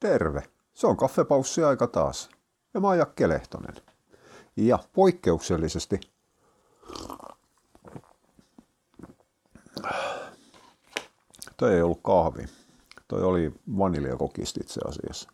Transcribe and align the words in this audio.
Terve. 0.00 0.42
Se 0.74 0.86
on 0.86 0.96
kaffepaussi 0.96 1.62
aika 1.62 1.86
taas. 1.86 2.30
Ja 2.74 2.80
mä 2.80 2.86
oon 2.86 2.98
Jakke 2.98 3.28
Lehtonen. 3.28 3.74
Ja 4.56 4.78
poikkeuksellisesti 4.92 6.00
Toi 11.56 11.74
ei 11.74 11.82
ollut 11.82 12.00
kahvi. 12.02 12.44
Toi 13.08 13.22
oli 13.22 13.52
vaniljakokist 13.78 14.56
itse 14.56 14.80
asiassa. 14.88 15.30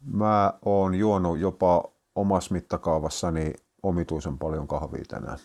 Mä 0.00 0.52
oon 0.64 0.94
juonut 0.94 1.38
jopa 1.38 1.84
omassa 2.14 2.54
mittakaavassani 2.54 3.54
omituisen 3.82 4.38
paljon 4.38 4.68
kahvia 4.68 5.04
tänään. 5.08 5.38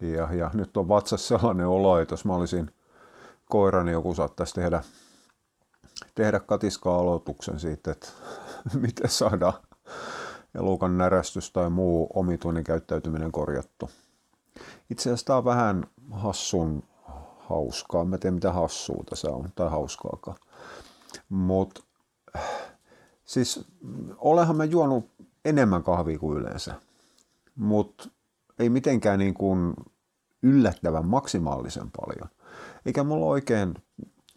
Ja, 0.00 0.34
ja 0.34 0.50
nyt 0.54 0.76
on 0.76 0.88
vatsassa 0.88 1.38
sellainen 1.38 1.66
olo, 1.66 1.98
että 1.98 2.12
jos 2.12 2.24
mä 2.24 2.34
olisin 2.34 2.70
koira, 3.44 3.84
niin 3.84 3.92
joku 3.92 4.14
saattaisi 4.14 4.54
tehdä, 4.54 4.82
tehdä 6.14 6.40
katiska-aloituksen 6.40 7.60
siitä, 7.60 7.90
että 7.90 8.08
miten 8.86 9.10
saadaan 9.10 9.54
elukan 10.54 10.98
närästys 10.98 11.52
tai 11.52 11.70
muu 11.70 12.10
omituinen 12.14 12.64
käyttäytyminen 12.64 13.32
korjattu. 13.32 13.90
Itse 14.90 15.10
asiassa 15.10 15.26
tämä 15.26 15.36
on 15.36 15.44
vähän 15.44 15.86
hassun 16.10 16.82
hauskaa. 17.38 18.04
Mä 18.04 18.18
tiedän 18.18 18.34
mitä 18.34 18.52
hassua 18.52 19.04
tässä 19.10 19.30
on, 19.30 19.48
tai 19.54 19.70
hauskaakaan. 19.70 20.36
Mutta 21.28 21.82
siis 23.24 23.64
olehan 24.16 24.56
mä 24.56 24.64
juonut 24.64 25.10
enemmän 25.44 25.82
kahvia 25.82 26.18
kuin 26.18 26.38
yleensä. 26.38 26.74
Mutta 27.56 28.08
ei 28.58 28.70
mitenkään 28.70 29.18
niin 29.18 29.34
kuin 29.34 29.74
yllättävän 30.42 31.06
maksimaalisen 31.06 31.90
paljon. 32.00 32.28
Eikä 32.86 33.04
mulla 33.04 33.26
oikein 33.26 33.74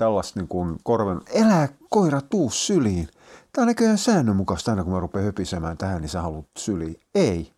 tällaista 0.02 0.40
niin 0.40 0.48
kuin 0.48 0.78
korven, 0.84 1.22
elää 1.34 1.70
koira, 1.90 2.22
tuu 2.22 2.50
syliin. 2.50 3.08
Tämä 3.54 3.64
on 3.64 3.68
näköjään 3.68 3.98
säännönmukaista 3.98 4.72
aina, 4.72 4.84
kun 4.84 4.94
mä 4.94 5.00
rupean 5.00 5.26
höpisemään 5.26 5.78
tähän, 5.78 6.02
niin 6.02 6.10
sä 6.10 6.22
haluat 6.22 6.46
syliin. 6.58 7.00
Ei. 7.16 7.54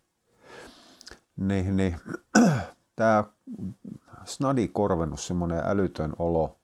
Niin, 1.36 1.76
niin. 1.76 1.96
Tämä 2.96 3.24
snadi 4.24 4.68
korvennus, 4.68 5.26
semmoinen 5.26 5.62
älytön 5.64 6.12
olo, 6.18 6.56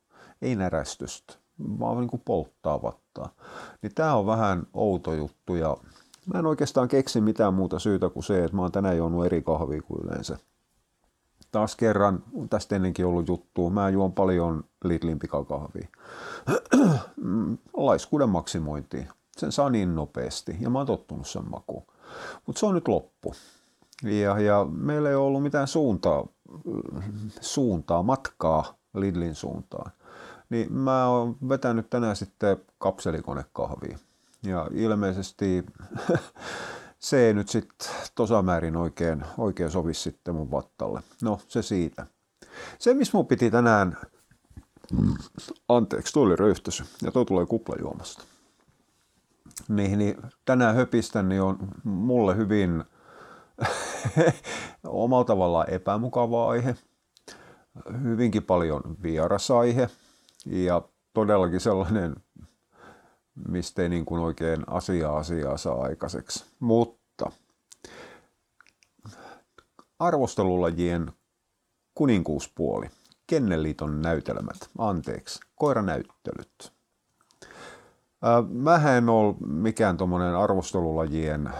ei 0.42 0.56
närästystä, 0.56 1.34
vaan 1.80 2.00
niin 2.00 2.10
kuin 2.10 2.22
polttaa 2.24 2.82
vattaa. 2.82 3.32
Niin 3.82 3.94
tämä 3.94 4.14
on 4.14 4.26
vähän 4.26 4.66
outo 4.74 5.14
juttu 5.14 5.54
ja 5.54 5.76
mä 6.32 6.38
en 6.38 6.46
oikeastaan 6.46 6.88
keksi 6.88 7.20
mitään 7.20 7.54
muuta 7.54 7.78
syytä 7.78 8.08
kuin 8.08 8.24
se, 8.24 8.44
että 8.44 8.56
mä 8.56 8.62
oon 8.62 8.72
tänään 8.72 8.96
juonut 8.96 9.26
eri 9.26 9.42
kahvia 9.42 9.82
kuin 9.82 10.00
yleensä. 10.04 10.38
Taas 11.52 11.76
kerran, 11.76 12.22
tästä 12.50 12.76
ennenkin 12.76 13.06
ollut 13.06 13.28
juttu, 13.28 13.70
mä 13.70 13.88
juon 13.88 14.12
paljon 14.12 14.64
Lidlin 14.84 15.18
pikakahvia. 15.18 15.88
Laiskuuden 17.76 18.28
maksimointiin. 18.28 19.08
Sen 19.36 19.52
saa 19.52 19.70
niin 19.70 19.94
nopeasti 19.94 20.56
ja 20.60 20.70
mä 20.70 20.78
oon 20.78 20.86
tottunut 20.86 21.26
sen 21.26 21.50
makuun. 21.50 21.86
Mutta 22.46 22.60
se 22.60 22.66
on 22.66 22.74
nyt 22.74 22.88
loppu. 22.88 23.34
Ja, 24.02 24.40
ja 24.40 24.66
meillä 24.70 25.08
ei 25.08 25.14
ollut 25.14 25.42
mitään 25.42 25.68
suuntaa, 25.68 26.26
suuntaa, 27.40 28.02
matkaa 28.02 28.74
Lidlin 28.94 29.34
suuntaan. 29.34 29.92
Niin 30.50 30.72
mä 30.72 31.06
oon 31.06 31.36
vetänyt 31.48 31.90
tänään 31.90 32.16
sitten 32.16 32.56
kapselikonekahvia. 32.78 33.98
Ja 34.42 34.68
ilmeisesti 34.74 35.64
se 37.00 37.26
ei 37.26 37.34
nyt 37.34 37.48
sitten 37.48 37.88
tosamäärin 38.14 38.76
oikein, 38.76 39.24
oikein 39.38 39.70
sovi 39.70 39.94
sitten 39.94 40.34
mun 40.34 40.50
vattalle. 40.50 41.02
No, 41.22 41.40
se 41.48 41.62
siitä. 41.62 42.06
Se, 42.78 42.94
missä 42.94 43.16
mun 43.16 43.26
piti 43.26 43.50
tänään, 43.50 43.96
anteeksi, 45.68 46.12
tuli 46.12 46.36
röyhtösy, 46.36 46.84
ja 47.02 47.12
toi 47.12 47.24
tulee 47.24 47.46
kuplajuomasta. 47.46 48.24
Niin, 49.68 49.98
niin 49.98 50.16
tänään 50.44 50.76
höpistän, 50.76 51.28
niin 51.28 51.42
on 51.42 51.58
mulle 51.84 52.36
hyvin 52.36 52.84
omalla 54.84 55.24
tavallaan 55.24 55.70
epämukava 55.70 56.48
aihe, 56.48 56.76
hyvinkin 58.02 58.42
paljon 58.42 58.82
vieras 59.02 59.50
aihe 59.50 59.90
ja 60.46 60.82
todellakin 61.14 61.60
sellainen, 61.60 62.16
mistä 63.48 63.82
ei 63.82 63.88
niin 63.88 64.04
kuin 64.04 64.22
oikein 64.22 64.64
asiaa 64.66 65.18
asiaa 65.18 65.56
saa 65.56 65.82
aikaiseksi. 65.82 66.44
Mutta 66.60 66.99
arvostelulajien 70.00 71.12
kuninkuuspuoli, 71.94 72.90
Kenneliiton 73.26 74.02
näytelmät, 74.02 74.56
anteeksi, 74.78 75.40
koiranäyttelyt. 75.54 76.72
Mä 78.48 78.96
en 78.96 79.08
ole 79.08 79.34
mikään 79.46 79.96
tuommoinen 79.96 80.34
arvostelulajien 80.34 81.50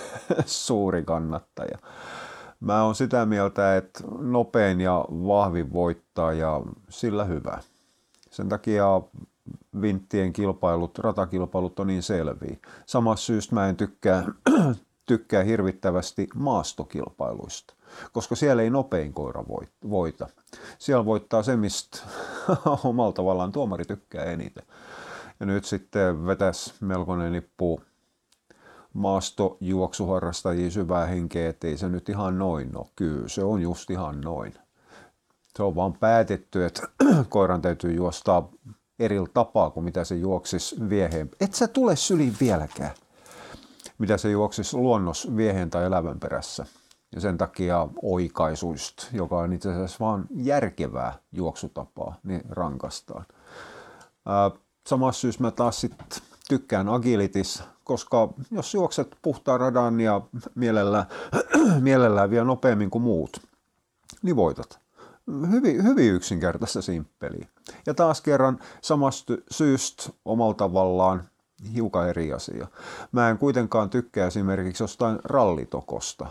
suuri 0.46 1.04
kannattaja. 1.04 1.78
Mä 2.60 2.84
oon 2.84 2.94
sitä 2.94 3.26
mieltä, 3.26 3.76
että 3.76 4.04
nopein 4.18 4.80
ja 4.80 5.04
vahvin 5.10 5.72
voittaa 5.72 6.32
ja 6.32 6.60
sillä 6.88 7.24
hyvä. 7.24 7.58
Sen 8.30 8.48
takia 8.48 9.00
vinttien 9.80 10.32
kilpailut, 10.32 10.98
ratakilpailut 10.98 11.80
on 11.80 11.86
niin 11.86 12.02
selviä. 12.02 12.56
Samasta 12.86 13.24
syystä 13.24 13.54
mä 13.54 13.68
en 13.68 13.76
tykkää, 13.76 14.24
tykkää 15.06 15.42
hirvittävästi 15.42 16.28
maastokilpailuista, 16.34 17.74
koska 18.12 18.36
siellä 18.36 18.62
ei 18.62 18.70
nopein 18.70 19.12
koira 19.12 19.44
voita. 19.90 20.28
Siellä 20.78 21.04
voittaa 21.04 21.42
se, 21.42 21.56
mistä 21.56 21.98
omalla 22.84 23.12
tavallaan 23.12 23.52
tuomari 23.52 23.84
tykkää 23.84 24.24
eniten. 24.24 24.64
Ja 25.40 25.46
nyt 25.46 25.64
sitten 25.64 26.26
vetäisi 26.26 26.74
melkoinen 26.80 27.32
nippu 27.32 27.80
maastojuoksuharrastajia 28.92 30.70
syvää 30.70 31.06
henkeä, 31.06 31.48
ettei 31.48 31.76
se 31.78 31.88
nyt 31.88 32.08
ihan 32.08 32.38
noin 32.38 32.72
no 32.72 32.86
Kyllä, 32.96 33.28
se 33.28 33.44
on 33.44 33.62
just 33.62 33.90
ihan 33.90 34.20
noin. 34.20 34.54
Se 35.56 35.62
on 35.62 35.74
vaan 35.74 35.92
päätetty, 35.92 36.64
että 36.64 36.82
koiran 37.28 37.62
täytyy 37.62 37.92
juosta 37.92 38.42
eri 38.98 39.16
tapaa 39.34 39.70
kuin 39.70 39.84
mitä 39.84 40.04
se 40.04 40.14
juoksis 40.14 40.76
vieheen. 40.88 41.30
Et 41.40 41.54
sä 41.54 41.68
tule 41.68 41.96
syliin 41.96 42.36
vieläkään. 42.40 42.94
Mitä 43.98 44.16
se 44.16 44.30
juoksis 44.30 44.74
luonnos 44.74 45.36
vieheen 45.36 45.70
tai 45.70 45.84
elävän 45.84 46.20
perässä. 46.20 46.66
Ja 47.14 47.20
sen 47.20 47.38
takia 47.38 47.88
oikaisuista, 48.02 49.06
joka 49.12 49.38
on 49.38 49.52
itse 49.52 49.70
asiassa 49.70 50.04
vaan 50.04 50.26
järkevää 50.34 51.12
juoksutapaa, 51.32 52.14
niin 52.22 52.42
rankastaan. 52.48 53.26
Samassa 54.86 55.20
syystä 55.20 55.42
mä 55.42 55.50
taas 55.50 55.80
sitten 55.80 56.06
tykkään 56.48 56.88
agilitis, 56.88 57.62
koska 57.84 58.28
jos 58.50 58.74
juokset 58.74 59.16
puhtaan 59.22 59.60
radan 59.60 60.00
ja 60.00 60.20
mielellään, 60.54 61.06
mielellään 61.80 62.30
vielä 62.30 62.44
nopeammin 62.44 62.90
kuin 62.90 63.02
muut, 63.02 63.42
niin 64.22 64.36
voitat. 64.36 64.80
Hyvin, 65.50 65.84
hyvin 65.84 66.12
yksinkertaista 66.14 66.82
simppeliä. 66.82 67.48
Ja 67.86 67.94
taas 67.94 68.20
kerran 68.20 68.58
samasta 68.82 69.34
syystä 69.50 70.02
omalla 70.24 70.54
tavallaan 70.54 71.22
hiukan 71.74 72.08
eri 72.08 72.32
asia. 72.32 72.66
Mä 73.12 73.30
en 73.30 73.38
kuitenkaan 73.38 73.90
tykkää 73.90 74.26
esimerkiksi 74.26 74.82
jostain 74.82 75.18
rallitokosta. 75.24 76.26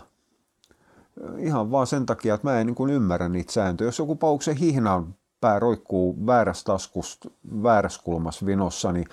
Ihan 1.38 1.70
vaan 1.70 1.86
sen 1.86 2.06
takia, 2.06 2.34
että 2.34 2.46
mä 2.46 2.60
en 2.60 2.66
niin 2.66 2.90
ymmärrä 2.90 3.28
niitä 3.28 3.52
sääntöjä. 3.52 3.88
Jos 3.88 3.98
joku 3.98 4.16
pauksen 4.16 4.56
hihnan 4.56 5.14
pää 5.40 5.58
roikkuu 5.58 6.26
väärässä 6.26 6.64
taskusta, 6.64 7.30
väärässä 7.62 8.00
kulmassa 8.04 8.46
vinossa, 8.46 8.92
niin, 8.92 9.06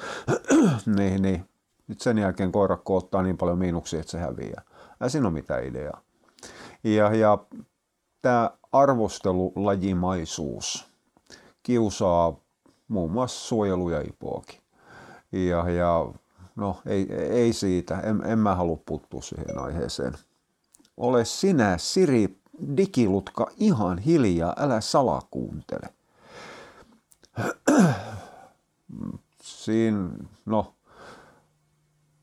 niin, 0.98 1.22
niin 1.22 1.46
nyt 1.88 2.02
sen 2.02 2.18
jälkeen 2.18 2.52
koirakko 2.52 2.96
ottaa 2.96 3.24
niin 3.24 3.38
paljon 3.38 3.58
miinuksia, 3.58 4.00
että 4.00 4.12
se 4.12 4.20
häviää. 4.20 4.62
Ei 5.02 5.10
siinä 5.10 5.28
ole 5.28 5.34
mitään 5.34 5.64
ideaa. 5.64 6.02
Ja, 6.84 7.16
ja 7.16 7.38
tämä 8.22 8.52
arvostelulajimaisuus 8.72 10.88
kiusaa 11.64 12.40
muun 12.88 13.12
muassa 13.12 13.48
suojelu 13.48 13.90
ja 13.90 14.02
ipoakin. 14.02 14.60
Ja, 15.32 15.70
ja 15.70 16.14
no 16.56 16.82
ei, 16.86 17.14
ei 17.14 17.54
siitä, 17.54 18.00
en, 18.00 18.22
en 18.26 18.40
mä 18.40 18.56
halua 18.56 18.78
puuttua 18.86 19.22
siihen 19.22 19.60
aiheeseen. 19.60 20.14
Ole 20.98 21.26
sinä, 21.26 21.78
Siri, 21.78 22.40
digilutka, 22.78 23.48
ihan 23.58 23.98
hiljaa, 23.98 24.56
älä 24.58 24.82
salakuuntele. 24.82 25.90
Siinä, 29.42 30.10
no, 30.46 30.74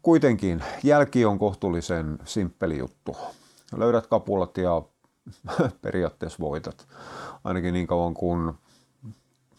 kuitenkin 0.02 0.64
jälki 0.82 1.24
on 1.24 1.38
kohtuullisen 1.38 2.18
simppeli 2.24 2.78
juttu. 2.78 3.16
Löydät 3.76 4.06
kapulat 4.06 4.56
ja 4.56 4.82
periaatteessa 5.82 6.38
voitat. 6.40 6.88
Ainakin 7.44 7.74
niin 7.74 7.86
kauan 7.86 8.14
kuin 8.14 8.52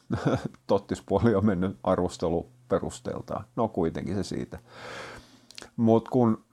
tottispuoli 0.67 1.35
on 1.35 1.45
mennyt 1.45 1.77
arvostelu 1.83 2.49
perusteeltaan. 2.69 3.45
No 3.55 3.67
kuitenkin 3.67 4.15
se 4.15 4.23
siitä. 4.23 4.59
Mutta 5.75 6.11
kun 6.11 6.44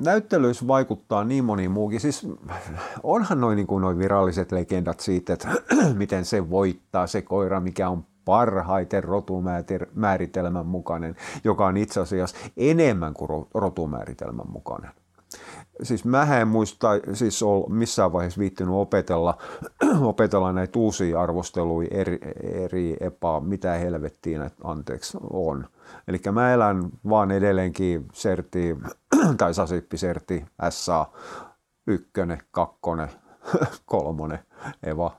näyttelyissä 0.00 0.66
vaikuttaa 0.66 1.24
niin 1.24 1.44
moni 1.44 1.68
muukin. 1.68 2.00
Siis 2.00 2.26
onhan 3.02 3.40
noin 3.40 3.56
niin 3.56 3.80
noin 3.80 3.98
viralliset 3.98 4.52
legendat 4.52 5.00
siitä, 5.00 5.32
että 5.32 5.48
miten 5.94 6.24
se 6.24 6.50
voittaa 6.50 7.06
se 7.06 7.22
koira, 7.22 7.60
mikä 7.60 7.88
on 7.88 8.04
parhaiten 8.24 9.04
rotumääritelmän 9.04 10.66
mukainen, 10.66 11.16
joka 11.44 11.66
on 11.66 11.76
itse 11.76 12.00
asiassa 12.00 12.36
enemmän 12.56 13.14
kuin 13.14 13.46
rotumääritelmän 13.54 14.50
mukainen 14.50 14.90
siis 15.82 16.04
mä 16.04 16.40
en 16.40 16.48
muista 16.48 16.88
siis 17.12 17.42
ol 17.42 17.68
missään 17.68 18.12
vaiheessa 18.12 18.38
viittinyt 18.38 18.74
opetella, 18.74 19.38
opetella 20.00 20.52
näitä 20.52 20.78
uusia 20.78 21.20
arvosteluja 21.20 21.88
eri, 21.90 22.18
eri 22.42 22.96
epä, 23.00 23.40
mitä 23.40 23.72
helvettiin, 23.72 24.42
että 24.42 24.68
anteeksi, 24.68 25.18
on. 25.30 25.68
Eli 26.08 26.20
mä 26.32 26.52
elän 26.52 26.90
vaan 27.08 27.30
edelleenkin 27.30 28.08
serti, 28.12 28.76
tai 29.38 29.54
sasippi 29.54 29.96
serti, 29.96 30.44
SA, 30.70 31.06
ykkönen, 31.86 32.38
kakkonen, 32.50 33.08
kolmonen, 33.86 34.38
Eva, 34.82 35.16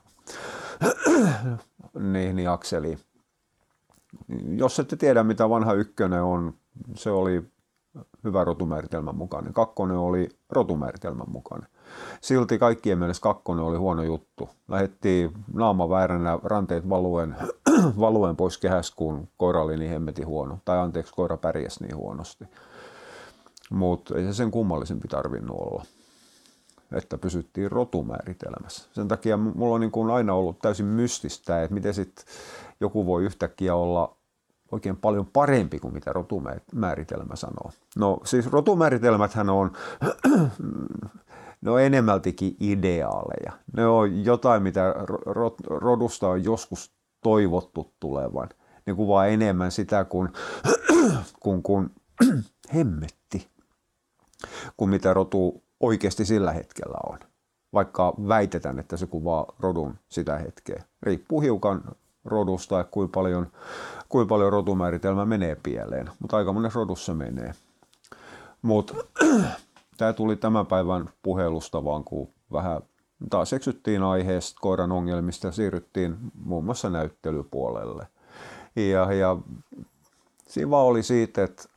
niin, 2.12 2.36
niin 2.36 2.50
Akseli. 2.50 2.98
Jos 4.56 4.78
ette 4.78 4.96
tiedä, 4.96 5.22
mitä 5.22 5.48
vanha 5.48 5.72
ykkönen 5.72 6.22
on, 6.22 6.54
se 6.94 7.10
oli 7.10 7.42
hyvä 8.24 8.44
rotumääritelmän 8.44 9.16
mukainen. 9.16 9.52
Kakkonen 9.52 9.96
oli 9.96 10.28
rotumääritelmän 10.50 11.30
mukainen. 11.30 11.68
Silti 12.20 12.58
kaikkien 12.58 12.98
mielestä 12.98 13.22
kakkonen 13.22 13.64
oli 13.64 13.76
huono 13.76 14.02
juttu. 14.02 14.48
Lähettiin 14.68 15.32
naama 15.52 15.88
vääränä 15.88 16.38
ranteet 16.42 16.88
valuen, 16.88 17.36
valuen 18.00 18.36
pois 18.36 18.58
kehästä, 18.58 18.96
kun 18.96 19.28
koira 19.36 19.62
oli 19.62 19.76
niin 19.76 19.90
hemmetin 19.90 20.26
huono. 20.26 20.58
Tai 20.64 20.78
anteeksi, 20.78 21.14
koira 21.14 21.36
pärjäsi 21.36 21.84
niin 21.84 21.96
huonosti. 21.96 22.44
Mutta 23.70 24.18
ei 24.18 24.24
se 24.24 24.32
sen 24.32 24.50
kummallisempi 24.50 25.08
tarvinnut 25.08 25.56
olla 25.58 25.84
että 26.92 27.18
pysyttiin 27.18 27.70
rotumääritelmässä. 27.70 28.88
Sen 28.92 29.08
takia 29.08 29.36
mulla 29.36 29.74
on 29.74 29.80
niin 29.80 29.90
kuin 29.90 30.10
aina 30.10 30.34
ollut 30.34 30.58
täysin 30.58 30.86
mystistä, 30.86 31.62
että 31.62 31.74
miten 31.74 31.94
sit 31.94 32.24
joku 32.80 33.06
voi 33.06 33.24
yhtäkkiä 33.24 33.74
olla 33.74 34.16
oikein 34.74 34.96
paljon 34.96 35.26
parempi 35.26 35.78
kuin 35.78 35.94
mitä 35.94 36.12
rotumääritelmä 36.12 37.36
sanoo. 37.36 37.70
No 37.96 38.20
siis 38.24 38.46
rotumääritelmäthän 38.46 39.50
on 39.50 39.72
ne 41.64 41.70
on 41.70 41.82
enemmältikin 41.82 42.56
ideaaleja. 42.60 43.52
Ne 43.76 43.86
on 43.86 44.24
jotain, 44.24 44.62
mitä 44.62 44.94
rodusta 45.66 46.28
on 46.28 46.44
joskus 46.44 46.92
toivottu 47.22 47.92
tulevan. 48.00 48.48
Ne 48.86 48.94
kuvaa 48.94 49.26
enemmän 49.26 49.72
sitä 49.72 50.04
kuin, 50.04 50.28
kuin, 51.40 51.62
kuin 51.62 51.90
hemmetti, 52.74 53.48
kuin 54.76 54.90
mitä 54.90 55.14
rotu 55.14 55.62
oikeasti 55.80 56.24
sillä 56.24 56.52
hetkellä 56.52 56.98
on. 57.12 57.18
Vaikka 57.72 58.14
väitetään, 58.28 58.78
että 58.78 58.96
se 58.96 59.06
kuvaa 59.06 59.46
rodun 59.58 59.94
sitä 60.08 60.38
hetkeä. 60.38 60.82
Riippuu 61.02 61.40
hiukan 61.40 61.82
rodusta 62.24 62.78
ja 62.78 62.84
kuinka 62.84 63.12
paljon, 63.14 63.46
kuinka 64.08 64.28
paljon 64.28 64.52
rotumääritelmä 64.52 65.24
menee 65.24 65.56
pieleen, 65.62 66.10
mutta 66.18 66.36
aika 66.36 66.52
monessa 66.52 66.78
rodussa 66.78 67.14
menee. 67.14 67.54
Mutta 68.62 68.94
tämä 69.96 70.12
tuli 70.12 70.36
tämän 70.36 70.66
päivän 70.66 71.10
puhelusta 71.22 71.84
vaan, 71.84 72.04
kun 72.04 72.28
vähän 72.52 72.82
taas 73.30 73.52
eksyttiin 73.52 74.02
aiheesta 74.02 74.58
koiran 74.60 74.92
ongelmista 74.92 75.46
ja 75.46 75.52
siirryttiin 75.52 76.16
muun 76.44 76.64
muassa 76.64 76.90
näyttelypuolelle. 76.90 78.06
Ja, 78.76 79.12
ja 79.12 79.36
siinä 80.48 80.70
vaan 80.70 80.86
oli 80.86 81.02
siitä, 81.02 81.44
että 81.44 81.68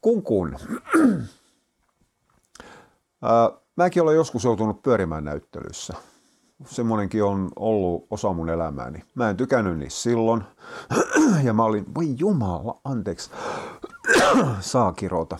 kun 0.00 0.22
kun. 0.22 0.56
Ää, 3.22 3.50
mäkin 3.76 4.02
olen 4.02 4.16
joskus 4.16 4.44
joutunut 4.44 4.82
pyörimään 4.82 5.24
näyttelyssä– 5.24 5.94
semmoinenkin 6.64 7.24
on 7.24 7.48
ollut 7.56 8.06
osa 8.10 8.32
mun 8.32 8.48
elämääni. 8.48 9.02
Mä 9.14 9.30
en 9.30 9.36
tykännyt 9.36 9.78
niistä 9.78 10.00
silloin. 10.00 10.42
Ja 11.44 11.52
mä 11.52 11.64
olin, 11.64 11.94
voi 11.94 12.14
jumala, 12.18 12.80
anteeksi, 12.84 13.30
saa 14.60 14.92
kirota. 14.92 15.38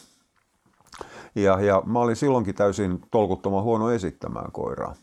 Ja, 1.35 1.61
ja 1.61 1.83
mä 1.87 1.99
olin 1.99 2.17
silloinkin 2.17 2.55
täysin 2.55 3.01
tolkuttoman 3.11 3.63
huono 3.63 3.91
esittämään 3.91 4.53
koiraa. 4.53 4.95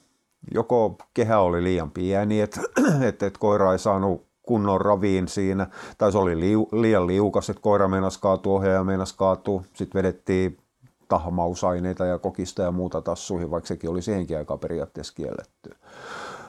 Joko 0.53 0.95
kehä 1.13 1.39
oli 1.39 1.63
liian 1.63 1.91
pieni, 1.91 2.41
että 2.41 2.61
et, 3.07 3.23
et 3.23 3.37
koira 3.37 3.71
ei 3.71 3.79
saanut 3.79 4.25
kunnon 4.41 4.81
raviin 4.81 5.27
siinä, 5.27 5.67
tai 5.97 6.11
se 6.11 6.17
oli 6.17 6.39
liu, 6.39 6.67
liian 6.71 7.07
liukas, 7.07 7.49
että 7.49 7.61
koira 7.61 7.87
meinasi 7.87 8.19
kaatua, 8.21 8.55
ohjaaja 8.55 8.83
meinasi 8.83 9.17
kaatua. 9.17 9.63
Sitten 9.73 9.99
vedettiin 9.99 10.57
tahmausaineita 11.09 12.05
ja 12.05 12.19
kokista 12.19 12.61
ja 12.61 12.71
muuta 12.71 13.01
tassuihin, 13.01 13.51
vaikka 13.51 13.67
sekin 13.67 13.89
oli 13.89 14.01
siihenkin 14.01 14.37
aika 14.37 14.57
periaatteessa 14.57 15.13
kielletty. 15.13 15.69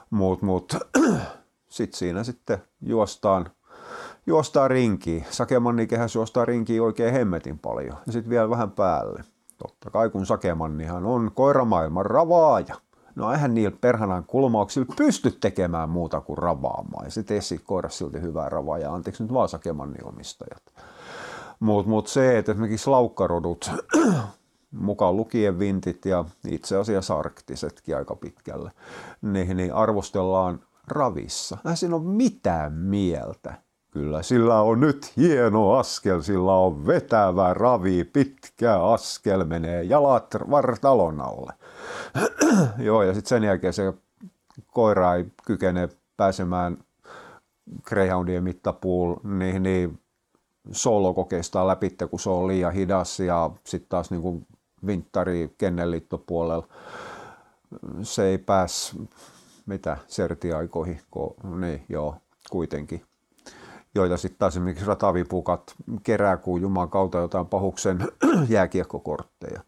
Mutta 0.09 0.45
mut, 0.45 0.73
sitten 1.69 1.97
siinä 1.97 2.23
sitten 2.23 2.57
juostaan, 2.81 3.49
juostaan 4.25 4.69
rinkiin. 4.69 5.25
Sakemanni 5.29 5.87
kehässä 5.87 6.19
juostaan 6.19 6.47
rinkiin 6.47 6.81
oikein 6.81 7.13
hemmetin 7.13 7.59
paljon. 7.59 7.97
Ja 8.05 8.11
sitten 8.11 8.29
vielä 8.29 8.49
vähän 8.49 8.71
päälle. 8.71 9.23
Totta 9.57 9.89
kai 9.89 10.09
kun 10.09 10.25
Sakemannihan 10.25 11.05
on 11.05 11.31
koiramaailman 11.33 12.05
ravaaja. 12.05 12.75
No 13.15 13.31
eihän 13.31 13.53
niillä 13.53 13.77
perhanan 13.81 14.23
kulmauksilla 14.23 14.93
pysty 14.97 15.31
tekemään 15.31 15.89
muuta 15.89 16.21
kuin 16.21 16.37
ravaamaan. 16.37 17.05
Ja 17.05 17.11
se 17.11 17.23
tee 17.23 17.41
siitä 17.41 17.63
koirassa 17.67 17.97
silti 17.97 18.21
hyvää 18.21 18.49
ravaa. 18.49 18.77
Anteeksi 18.89 19.23
nyt 19.23 19.33
vaan 19.33 19.49
Sakemannin 19.49 20.07
omistajat. 20.07 20.63
Mutta 21.59 21.89
mut 21.89 22.07
se, 22.07 22.37
että 22.37 22.51
esimerkiksi 22.51 22.89
laukkarodut 22.89 23.71
mukaan 24.71 25.17
lukien 25.17 25.59
vintit 25.59 26.05
ja 26.05 26.25
itse 26.47 26.77
asiassa 26.77 27.19
arktisetkin 27.19 27.97
aika 27.97 28.15
pitkälle, 28.15 28.71
niin, 29.21 29.57
niin 29.57 29.73
arvostellaan 29.73 30.59
ravissa. 30.87 31.57
Eihän 31.65 31.77
siinä 31.77 31.95
ole 31.95 32.03
mitään 32.03 32.73
mieltä. 32.73 33.53
Kyllä 33.91 34.23
sillä 34.23 34.61
on 34.61 34.79
nyt 34.79 35.13
hieno 35.17 35.71
askel, 35.71 36.21
sillä 36.21 36.53
on 36.53 36.87
vetävä 36.87 37.53
ravi, 37.53 38.03
pitkä 38.03 38.83
askel, 38.83 39.43
menee 39.43 39.83
jalat 39.83 40.35
vartalon 40.49 41.21
alle. 41.21 41.53
Joo, 42.77 43.03
ja 43.03 43.13
sitten 43.13 43.29
sen 43.29 43.43
jälkeen 43.43 43.73
se 43.73 43.93
koira 44.67 45.15
ei 45.15 45.25
kykene 45.45 45.89
pääsemään 46.17 46.77
Greyhoundien 47.83 48.43
mittapuul, 48.43 49.15
niin, 49.23 49.63
niin 49.63 49.99
solokokeistaan 50.71 51.67
läpi, 51.67 51.95
kun 52.09 52.19
se 52.19 52.29
on 52.29 52.47
liian 52.47 52.73
hidas 52.73 53.19
ja 53.19 53.51
sitten 53.63 53.89
taas 53.89 54.11
niin 54.11 54.21
kuin 54.21 54.47
Vinttari 54.85 55.55
kennelliittopuolella. 55.57 56.67
Se 58.01 58.23
ei 58.23 58.37
pääs 58.37 58.95
mitä 59.65 59.97
sertiaikoihin, 60.07 61.01
ko, 61.09 61.35
niin 61.59 61.85
joo, 61.89 62.15
kuitenkin. 62.49 63.05
Joita 63.95 64.17
sitten 64.17 64.39
taas 64.39 64.53
esimerkiksi 64.53 64.85
ratavipukat 64.85 65.73
kerää 66.03 66.37
kuin 66.37 66.61
Juman 66.61 66.89
kautta 66.89 67.17
jotain 67.17 67.47
pahuksen 67.47 68.07
jääkiekkokortteja. 68.49 69.61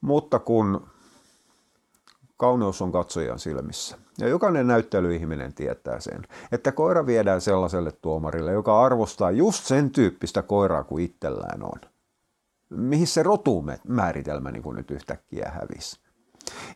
Mutta 0.00 0.38
kun 0.38 0.86
kauneus 2.36 2.82
on 2.82 2.92
katsojan 2.92 3.38
silmissä. 3.38 3.98
Ja 4.18 4.28
jokainen 4.28 4.66
näyttelyihminen 4.66 5.54
tietää 5.54 6.00
sen, 6.00 6.22
että 6.52 6.72
koira 6.72 7.06
viedään 7.06 7.40
sellaiselle 7.40 7.92
tuomarille, 7.92 8.52
joka 8.52 8.84
arvostaa 8.84 9.30
just 9.30 9.64
sen 9.64 9.90
tyyppistä 9.90 10.42
koiraa 10.42 10.84
kuin 10.84 11.04
itsellään 11.04 11.62
on 11.62 11.80
mihin 12.70 13.06
se 13.06 13.22
rotumääritelmä 13.22 14.50
niin 14.50 14.74
nyt 14.74 14.90
yhtäkkiä 14.90 15.52
hävisi. 15.60 16.00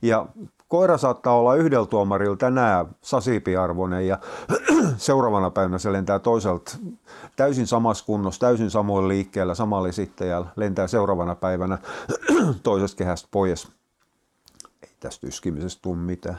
Ja 0.03 0.27
koira 0.69 0.99
saattaa 0.99 1.39
olla 1.39 1.55
yhdellä 1.55 1.87
tuomarilla 1.87 2.37
tänään 2.37 2.87
sasipiarvoinen 3.03 4.07
ja 4.09 4.19
seuraavana 4.97 5.51
päivänä 5.51 5.79
se 5.79 5.93
lentää 5.93 6.19
toiselta 6.19 6.77
täysin 7.37 7.67
samassa 7.67 8.05
kunnossa, 8.05 8.41
täysin 8.41 8.71
samoin 8.71 9.09
liikkeellä, 9.09 9.55
samalla 9.55 9.89
esittäjällä, 9.89 10.49
lentää 10.57 10.87
seuraavana 10.87 11.35
päivänä 11.35 11.79
toisesta 12.63 12.99
kehästä 12.99 13.29
pois. 13.31 13.69
Ei 14.83 14.91
tästä 15.01 15.27
yskimisestä 15.27 15.83
tule 15.83 15.97
mitään. 15.97 16.39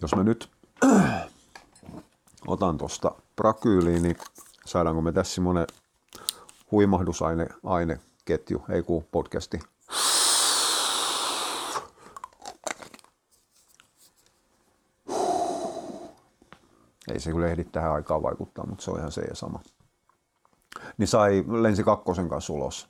Jos 0.00 0.14
mä 0.16 0.22
nyt 0.22 0.50
otan 2.46 2.78
tuosta 2.78 3.12
prakyyliin, 3.36 4.02
niin 4.02 4.16
saadaanko 4.66 5.02
me 5.02 5.12
tässä 5.12 5.34
semmoinen 5.34 5.66
huimahdusaine 6.72 7.46
aineketju, 7.64 8.64
ei 8.68 8.82
kun 8.82 9.04
podcasti. 9.12 9.60
Ei 17.12 17.20
se 17.20 17.32
kyllä 17.32 17.46
ehdi 17.46 17.64
tähän 17.64 17.92
aikaan 17.92 18.22
vaikuttaa, 18.22 18.66
mutta 18.66 18.84
se 18.84 18.90
on 18.90 18.98
ihan 18.98 19.12
se 19.12 19.20
ja 19.20 19.34
sama. 19.34 19.60
Niin 20.98 21.08
sai 21.08 21.44
lensi 21.48 21.84
kakkosen 21.84 22.28
kanssa 22.28 22.52
ulos. 22.52 22.88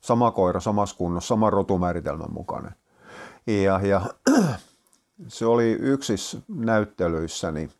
Sama 0.00 0.30
koira, 0.30 0.60
samassa 0.60 0.96
kunnossa, 0.96 1.28
sama 1.28 1.50
rotumääritelmän 1.50 2.32
mukainen. 2.32 2.74
Ja, 3.46 3.80
ja 3.82 4.02
se 5.28 5.46
oli 5.46 5.72
yksissä 5.72 6.38
näyttelyissäni, 6.48 7.70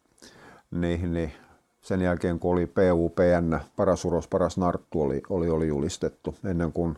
niin, 0.71 1.15
niin 1.15 1.33
sen 1.89 2.01
jälkeen 2.01 2.39
kun 2.39 2.53
oli 2.53 2.67
PUPN, 2.67 3.61
paras 3.77 4.05
uros, 4.05 4.29
paras 4.29 4.57
narttu 4.57 5.03
oli, 5.03 5.23
oli, 5.31 5.49
oli 5.49 5.69
julistettu 5.69 6.35
ennen 6.45 6.73
kuin 6.73 6.97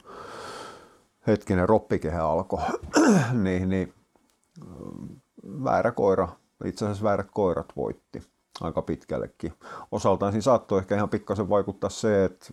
hetkinen 1.26 1.68
roppikehä 1.68 2.24
alkoi, 2.24 2.62
niin, 3.44 3.68
niin 3.68 3.94
väärä 5.64 5.92
koira, 5.92 6.28
itse 6.64 6.84
asiassa 6.84 7.04
väärät 7.04 7.28
koirat 7.30 7.72
voitti 7.76 8.22
aika 8.60 8.82
pitkällekin. 8.82 9.52
Osaltaan 9.92 10.32
siinä 10.32 10.42
saattoi 10.42 10.78
ehkä 10.78 10.96
ihan 10.96 11.08
pikkasen 11.08 11.48
vaikuttaa 11.48 11.90
se, 11.90 12.24
että 12.24 12.46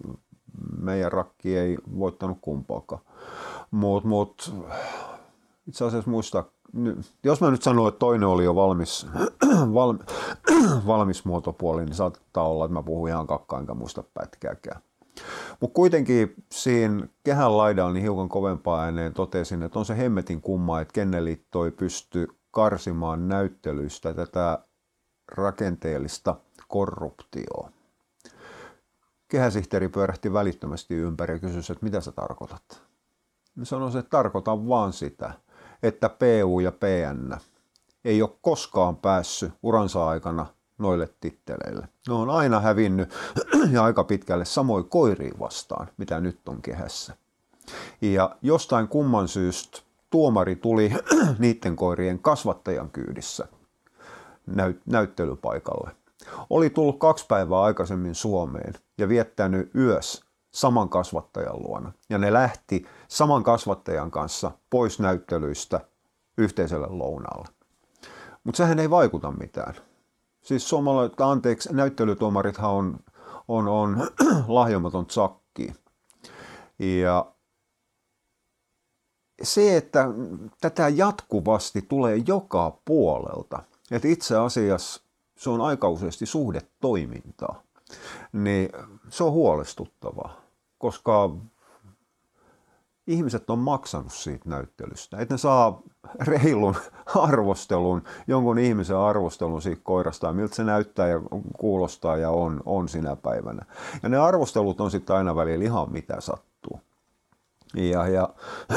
meidän 0.82 1.12
rakki 1.12 1.58
ei 1.58 1.78
voittanut 2.00 2.38
kumpaakaan. 2.42 3.02
Mutta 3.72 4.10
mut, 4.10 4.54
itse 5.68 5.86
asiassa 5.86 6.12
muista, 6.12 6.44
jos 7.24 7.42
mä 7.42 7.52
nyt 7.52 7.64
sanon, 7.64 7.88
että 7.88 8.00
toinen 8.00 8.30
oli 8.30 8.44
jo 8.44 8.56
valmis, 8.56 9.08
val, 9.74 9.94
valmis 10.88 11.26
muotopuoli, 11.26 11.86
niin 11.86 11.96
saattaa 11.96 12.48
olla, 12.48 12.66
että 12.66 12.74
mä 12.74 12.84
puhun 12.84 13.10
ihan 13.10 13.28
kakkaan 13.28 13.60
enkä 13.60 13.74
muista 13.74 14.04
pätkääkään. 14.14 14.82
Mutta 15.60 15.76
kuitenkin 15.76 16.34
siinä 16.52 17.08
kehän 17.24 17.58
laidalla 17.58 17.94
niin 17.94 18.04
hiukan 18.04 18.30
kovempaa 18.30 18.84
ääneen 18.84 19.14
totesin, 19.14 19.64
että 19.64 19.80
on 19.80 19.86
se 19.86 19.98
hemmetin 19.98 20.42
kumma, 20.42 20.82
että 20.82 20.94
Kenneliitto 20.94 21.66
ei 21.66 21.72
pysty 21.72 22.28
karsimaan 22.52 23.28
näyttelystä 23.28 24.14
tätä 24.14 24.60
rakenteellista 25.32 26.36
korruptioa. 26.68 27.72
Kehäsihteeri 29.28 29.90
pyörähti 29.90 30.34
välittömästi 30.34 30.96
ympäri 30.96 31.34
ja 31.34 31.40
kysyi, 31.40 31.60
että 31.60 31.86
mitä 31.86 32.02
sä 32.02 32.12
tarkoitat? 32.12 32.82
Mä 33.56 33.66
sanoin, 33.66 33.98
että 33.98 34.10
tarkoitan 34.10 34.68
vaan 34.68 34.94
sitä, 34.94 35.34
että 35.84 36.10
PU 36.10 36.60
ja 36.60 36.72
PN 36.72 37.38
ei 38.06 38.22
ole 38.22 38.30
koskaan 38.42 38.96
päässyt 38.96 39.52
uransa 39.64 40.08
aikana 40.08 40.46
noille 40.78 41.10
titteleille. 41.20 41.88
Ne 42.08 42.14
on 42.14 42.30
aina 42.30 42.60
hävinnyt 42.60 43.14
ja 43.72 43.84
aika 43.84 44.04
pitkälle 44.04 44.46
samoin 44.46 44.90
koiriin 44.90 45.40
vastaan, 45.40 45.88
mitä 45.98 46.20
nyt 46.20 46.50
on 46.50 46.62
kehässä. 46.62 47.14
Ja 48.02 48.36
jostain 48.42 48.88
kumman 48.88 49.28
syystä 49.28 49.80
tuomari 50.10 50.56
tuli 50.56 50.94
niiden 51.40 51.76
koirien 51.76 52.20
kasvattajan 52.20 52.90
kyydissä 52.90 53.48
näyttelypaikalle. 54.86 55.92
Oli 56.50 56.70
tullut 56.70 57.00
kaksi 57.00 57.26
päivää 57.28 57.62
aikaisemmin 57.62 58.16
Suomeen 58.16 58.74
ja 58.98 59.10
viettänyt 59.10 59.76
yös 59.76 60.27
saman 60.52 60.90
kasvattajan 60.90 61.64
luona. 61.64 61.92
Ja 62.10 62.18
ne 62.18 62.34
lähti 62.34 62.86
saman 63.08 63.44
kasvattajan 63.44 64.12
kanssa 64.12 64.52
pois 64.70 65.00
näyttelyistä 65.00 65.82
yhteiselle 66.38 66.88
lounaalle. 66.90 67.48
Mutta 68.44 68.58
sehän 68.58 68.80
ei 68.80 68.90
vaikuta 68.90 69.32
mitään. 69.32 69.74
Siis 70.42 70.70
suomalaiset, 70.70 71.22
anteeksi, 71.22 71.74
näyttelytuomarithan 71.74 72.72
on, 72.72 73.00
on, 73.48 73.68
on 73.68 74.08
lahjomaton 74.48 75.06
sakki. 75.10 75.74
Ja 76.80 77.26
se, 79.44 79.78
että 79.78 80.08
tätä 80.62 80.90
jatkuvasti 80.90 81.82
tulee 81.82 82.24
joka 82.28 82.80
puolelta, 82.86 83.64
että 83.92 84.08
itse 84.08 84.38
asiassa 84.38 85.02
se 85.38 85.50
on 85.50 85.62
aika 85.62 85.90
useasti 85.90 86.26
suhdetoimintaa, 86.26 87.64
niin 88.34 88.70
se 89.10 89.24
on 89.24 89.32
huolestuttavaa, 89.32 90.42
koska 90.78 91.30
ihmiset 93.08 93.50
on 93.50 93.60
maksanut 93.60 94.14
siitä 94.14 94.50
näyttelystä. 94.50 95.18
Että 95.18 95.34
ne 95.34 95.38
saa 95.38 95.82
reilun 96.20 96.76
arvostelun, 97.16 98.04
jonkun 98.28 98.60
ihmisen 98.60 98.98
arvostelun 98.98 99.62
siitä 99.62 99.82
koirasta, 99.84 100.34
miltä 100.34 100.56
se 100.56 100.64
näyttää 100.64 101.08
ja 101.08 101.22
kuulostaa 101.58 102.18
ja 102.18 102.30
on, 102.30 102.62
on 102.66 102.90
sinä 102.90 103.16
päivänä. 103.16 103.66
Ja 104.04 104.10
ne 104.10 104.18
arvostelut 104.18 104.82
on 104.82 104.92
sitten 104.92 105.16
aina 105.16 105.36
välillä 105.36 105.66
ihan 105.66 105.92
mitä 105.92 106.22
sattuu. 106.22 106.82
Ja, 107.76 108.08
ja 108.08 108.30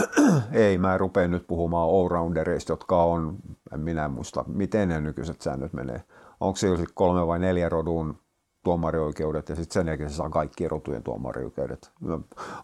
ei, 0.53 0.79
mä 0.79 0.99
rupean 0.99 1.31
nyt 1.31 1.47
puhumaan 1.47 1.91
allroundereista, 1.91 2.73
jotka 2.73 3.03
on, 3.03 3.37
en 3.75 3.81
minä 3.81 4.09
muista, 4.09 4.45
miten 4.47 4.89
ne 4.89 5.01
nykyiset 5.01 5.41
säännöt 5.41 5.73
menee. 5.73 6.05
Onko 6.41 6.57
se 6.57 6.69
kolme 6.95 7.27
vai 7.27 7.39
neljä 7.39 7.69
rodun 7.69 8.19
tuomarioikeudet 8.63 9.49
ja 9.49 9.57
sitten 9.57 9.75
sen 9.75 9.89
jälkeen 9.89 10.11
se 10.11 10.17
saa 10.17 10.31
kaikki 10.31 10.69
rotujen 10.69 11.03
tuomarioikeudet. 11.03 11.91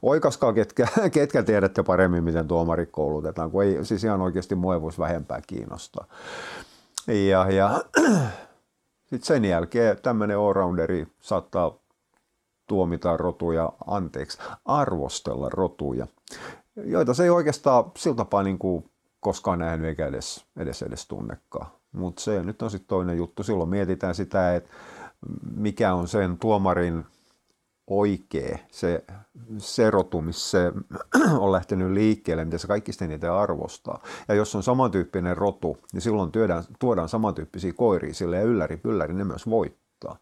Oikaskaa, 0.03 0.53
ketkä, 0.53 0.89
ketkä 1.13 1.43
tiedätte 1.43 1.83
paremmin, 1.83 2.25
miten 2.25 2.49
tuomarit 2.49 2.91
koulutetaan, 2.93 3.51
kun 3.51 3.65
ei 3.65 3.85
siis 3.85 4.05
ihan 4.05 4.21
oikeasti 4.21 4.55
mua 4.55 4.83
voisi 4.83 4.99
vähempää 4.99 5.41
kiinnostaa. 5.47 6.07
Ja, 7.07 7.51
ja 7.51 7.81
sitten 9.11 9.27
sen 9.27 9.45
jälkeen 9.45 9.97
tämmöinen 10.03 10.39
all-rounderi 10.39 11.07
saattaa 11.21 11.79
tuomita 12.67 13.17
rotuja, 13.17 13.73
anteeksi, 13.87 14.39
arvostella 14.65 15.49
rotuja, 15.49 16.07
joita 16.77 17.15
se 17.15 17.25
ei 17.25 17.31
oikeastaan 17.31 17.85
sillä 17.97 18.17
tapaa 18.17 18.43
niin 18.43 18.59
kuin 18.59 18.91
koskaan 19.21 19.59
nähnyt 19.59 19.89
eikä 19.89 20.07
edes, 20.07 20.45
edes, 20.57 20.83
edes 20.83 21.07
tunnekaan. 21.09 21.67
Mutta 21.93 22.23
se 22.23 22.43
nyt 22.43 22.63
on 22.63 22.71
sitten 22.71 22.89
toinen 22.89 23.17
juttu. 23.17 23.43
Silloin 23.43 23.71
mietitään 23.71 24.15
sitä, 24.15 24.55
että 24.55 24.71
mikä 25.57 25.95
on 25.95 26.09
sen 26.09 26.39
tuomarin 26.39 27.05
oikea, 27.87 28.59
se, 28.71 29.05
se 29.59 29.91
rotu, 29.91 30.23
missä 30.23 30.49
se 30.51 30.73
on 31.39 31.53
lähtenyt 31.53 31.93
liikkeelle, 31.93 32.45
mitä 32.45 32.59
se 32.59 32.67
kaikista 32.67 33.05
eniten 33.05 33.33
arvostaa. 33.33 34.03
Ja 34.29 34.35
jos 34.35 34.55
on 34.55 34.63
samantyyppinen 34.63 35.37
rotu, 35.37 35.79
niin 35.93 36.01
silloin 36.01 36.33
työdään, 36.33 36.65
tuodaan 36.79 37.09
samantyyppisiä 37.09 37.73
koiria 37.73 38.15
sille 38.15 38.37
ja 38.37 38.43
ylläri 38.43 38.77
pylläri 38.77 39.15
ne 39.15 39.25
myös 39.25 39.51
voittaa. 39.51 40.19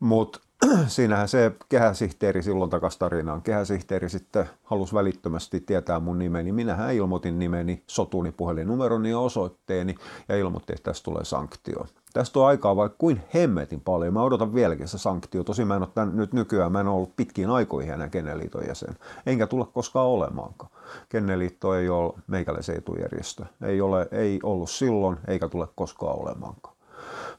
Mutta 0.00 0.40
siinähän 0.86 1.28
se 1.28 1.52
kehäsihteeri 1.68 2.42
silloin 2.42 2.70
takas 2.70 2.96
tarinaan. 2.96 3.42
Kehäsihteeri 3.42 4.08
sitten 4.08 4.50
halusi 4.62 4.94
välittömästi 4.94 5.60
tietää 5.60 6.00
mun 6.00 6.18
nimeni. 6.18 6.52
Minähän 6.52 6.94
ilmoitin 6.94 7.38
nimeni, 7.38 7.82
sotuni, 7.86 8.32
puhelinnumeroni 8.32 9.10
ja 9.10 9.18
osoitteeni 9.18 9.94
ja 10.28 10.36
ilmoitti, 10.36 10.72
että 10.72 10.90
tästä 10.90 11.04
tulee 11.04 11.24
sanktio. 11.24 11.86
Tästä 12.12 12.40
on 12.40 12.46
aikaa 12.46 12.76
vaikka 12.76 12.98
kuin 12.98 13.22
hemmetin 13.34 13.80
paljon. 13.80 14.14
Mä 14.14 14.22
odotan 14.22 14.54
vieläkin 14.54 14.88
se 14.88 14.98
sanktio. 14.98 15.44
Tosi 15.44 15.64
mä 15.64 15.76
en 15.76 15.82
ole 15.82 15.90
tämän, 15.94 16.16
nyt 16.16 16.32
nykyään, 16.32 16.72
mä 16.72 16.80
en 16.80 16.86
ole 16.86 16.96
ollut 16.96 17.16
pitkiin 17.16 17.50
aikoihin 17.50 17.94
enää 17.94 18.08
Kenneliiton 18.08 18.66
jäsen. 18.68 18.96
Enkä 19.26 19.46
tulla 19.46 19.66
koskaan 19.66 20.06
olemaankaan. 20.06 20.72
Kenneliitto 21.08 21.74
ei 21.74 21.88
ole 21.88 22.14
meikäläisen 22.26 22.76
etujärjestö. 22.76 23.44
Ei, 23.62 23.80
ole, 23.80 24.08
ei 24.10 24.40
ollut 24.42 24.70
silloin, 24.70 25.18
eikä 25.26 25.48
tule 25.48 25.68
koskaan 25.74 26.18
olemaankaan. 26.20 26.74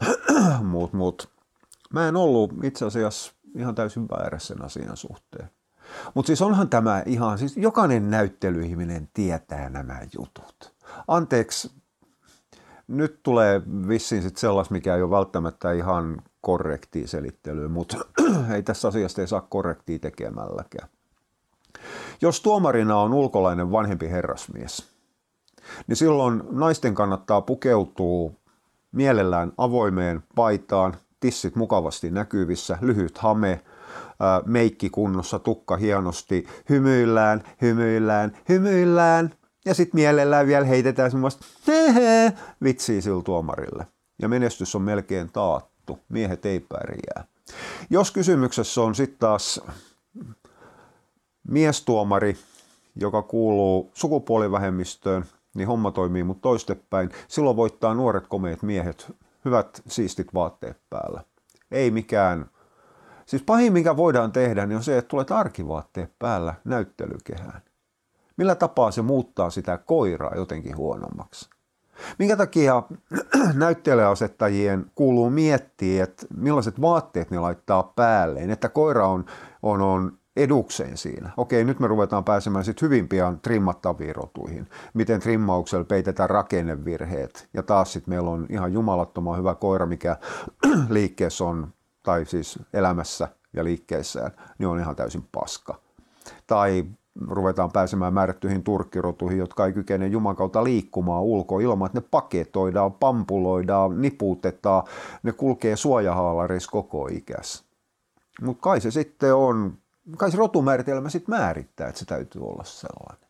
mut, 0.63 0.93
mut, 0.93 1.29
mä 1.93 2.07
en 2.07 2.15
ollut 2.15 2.53
itse 2.63 2.85
asiassa 2.85 3.33
ihan 3.55 3.75
täysin 3.75 4.07
väärässä 4.09 4.53
sen 4.53 4.65
asian 4.65 4.97
suhteen. 4.97 5.49
Mutta 6.13 6.27
siis 6.27 6.41
onhan 6.41 6.69
tämä 6.69 7.03
ihan, 7.05 7.37
siis 7.37 7.57
jokainen 7.57 8.09
näyttelyihminen 8.09 9.09
tietää 9.13 9.69
nämä 9.69 9.99
jutut. 10.17 10.73
Anteeksi, 11.07 11.71
nyt 12.87 13.19
tulee 13.23 13.61
vissiin 13.87 14.21
sitten 14.21 14.41
sellas, 14.41 14.69
mikä 14.69 14.95
ei 14.95 15.01
ole 15.01 15.11
välttämättä 15.11 15.71
ihan 15.71 16.21
korrektia 16.41 17.07
selittelyä, 17.07 17.67
mutta 17.67 17.97
ei 18.55 18.63
tässä 18.63 18.87
asiasta 18.87 19.21
ei 19.21 19.27
saa 19.27 19.41
korrektia 19.41 19.99
tekemälläkään. 19.99 20.89
Jos 22.21 22.41
tuomarina 22.41 22.97
on 22.97 23.13
ulkolainen 23.13 23.71
vanhempi 23.71 24.09
herrasmies, 24.09 24.89
niin 25.87 25.95
silloin 25.95 26.43
naisten 26.51 26.95
kannattaa 26.95 27.41
pukeutua 27.41 28.31
mielellään 28.91 29.51
avoimeen 29.57 30.23
paitaan, 30.35 30.95
tissit 31.19 31.55
mukavasti 31.55 32.11
näkyvissä, 32.11 32.77
lyhyt 32.81 33.17
hame, 33.17 33.61
meikki 34.45 34.89
kunnossa, 34.89 35.39
tukka 35.39 35.77
hienosti, 35.77 36.47
hymyillään, 36.69 37.43
hymyillään, 37.61 38.37
hymyillään, 38.49 39.33
ja 39.65 39.73
sitten 39.73 39.99
mielellään 39.99 40.47
vielä 40.47 40.65
heitetään 40.65 41.11
semmoista 41.11 41.45
vitsiä 42.63 43.01
sillä 43.01 43.23
tuomarille. 43.23 43.87
Ja 44.21 44.29
menestys 44.29 44.75
on 44.75 44.81
melkein 44.81 45.29
taattu. 45.31 45.99
Miehet 46.09 46.45
ei 46.45 46.59
pärjää. 46.59 47.25
Jos 47.89 48.11
kysymyksessä 48.11 48.81
on 48.81 48.95
sitten 48.95 49.19
taas 49.19 49.61
miestuomari, 51.47 52.37
joka 52.95 53.21
kuuluu 53.21 53.91
sukupuolivähemmistöön, 53.93 55.25
niin 55.55 55.67
homma 55.67 55.91
toimii 55.91 56.23
mutta 56.23 56.41
toistepäin. 56.41 57.09
Silloin 57.27 57.55
voittaa 57.57 57.93
nuoret 57.93 58.27
komeet 58.27 58.61
miehet, 58.61 59.15
hyvät 59.45 59.81
siistit 59.87 60.33
vaatteet 60.33 60.77
päällä. 60.89 61.23
Ei 61.71 61.91
mikään. 61.91 62.49
Siis 63.25 63.43
pahin 63.43 63.73
mikä 63.73 63.97
voidaan 63.97 64.31
tehdä, 64.31 64.65
niin 64.65 64.77
on 64.77 64.83
se, 64.83 64.97
että 64.97 65.09
tulet 65.09 65.31
arkivaatteet 65.31 66.13
päällä 66.19 66.53
näyttelykehään. 66.63 67.61
Millä 68.37 68.55
tapaa 68.55 68.91
se 68.91 69.01
muuttaa 69.01 69.49
sitä 69.49 69.77
koiraa 69.77 70.35
jotenkin 70.35 70.77
huonommaksi? 70.77 71.49
Minkä 72.19 72.37
takia 72.37 72.83
näyttelijäasettajien 73.53 74.85
kuuluu 74.95 75.29
miettiä, 75.29 76.03
että 76.03 76.25
millaiset 76.37 76.81
vaatteet 76.81 77.31
ne 77.31 77.39
laittaa 77.39 77.83
päälleen, 77.83 78.49
että 78.49 78.69
koira 78.69 79.07
on, 79.07 79.25
on, 79.63 79.81
on 79.81 80.17
edukseen 80.35 80.97
siinä. 80.97 81.29
Okei, 81.37 81.63
nyt 81.63 81.79
me 81.79 81.87
ruvetaan 81.87 82.23
pääsemään 82.23 82.65
sitten 82.65 82.85
hyvin 82.85 83.07
pian 83.07 83.39
trimmattaviin 83.39 84.15
rotuihin. 84.15 84.69
Miten 84.93 85.19
trimmauksella 85.19 85.85
peitetään 85.85 86.29
rakennevirheet. 86.29 87.49
Ja 87.53 87.63
taas 87.63 87.93
sitten 87.93 88.13
meillä 88.13 88.29
on 88.29 88.45
ihan 88.49 88.73
jumalattoman 88.73 89.37
hyvä 89.37 89.55
koira, 89.55 89.85
mikä 89.85 90.17
liikkeessä 90.89 91.43
on, 91.43 91.73
tai 92.03 92.25
siis 92.25 92.59
elämässä 92.73 93.27
ja 93.53 93.63
liikkeessään, 93.63 94.31
niin 94.57 94.67
on 94.67 94.79
ihan 94.79 94.95
täysin 94.95 95.27
paska. 95.31 95.79
Tai 96.47 96.85
ruvetaan 97.21 97.71
pääsemään 97.71 98.13
määrättyihin 98.13 98.63
turkkirotuihin, 98.63 99.39
jotka 99.39 99.65
ei 99.65 99.73
kykene 99.73 100.07
Juman 100.07 100.35
kautta 100.35 100.63
liikkumaan 100.63 101.23
ulkoa 101.23 101.61
ilman, 101.61 101.85
että 101.85 101.99
ne 101.99 102.07
paketoidaan, 102.11 102.93
pampuloidaan, 102.93 104.01
niputetaan, 104.01 104.83
ne 105.23 105.31
kulkee 105.31 105.75
suojahaalareissa 105.75 106.71
koko 106.71 107.07
ikässä. 107.07 107.63
Mutta 108.41 108.61
kai 108.61 108.81
se 108.81 108.91
sitten 108.91 109.35
on, 109.35 109.77
kai 110.17 110.31
se 110.31 110.37
rotumääritelmä 110.37 111.09
sitten 111.09 111.35
määrittää, 111.35 111.87
että 111.87 111.99
se 111.99 112.05
täytyy 112.05 112.41
olla 112.41 112.63
sellainen. 112.63 113.23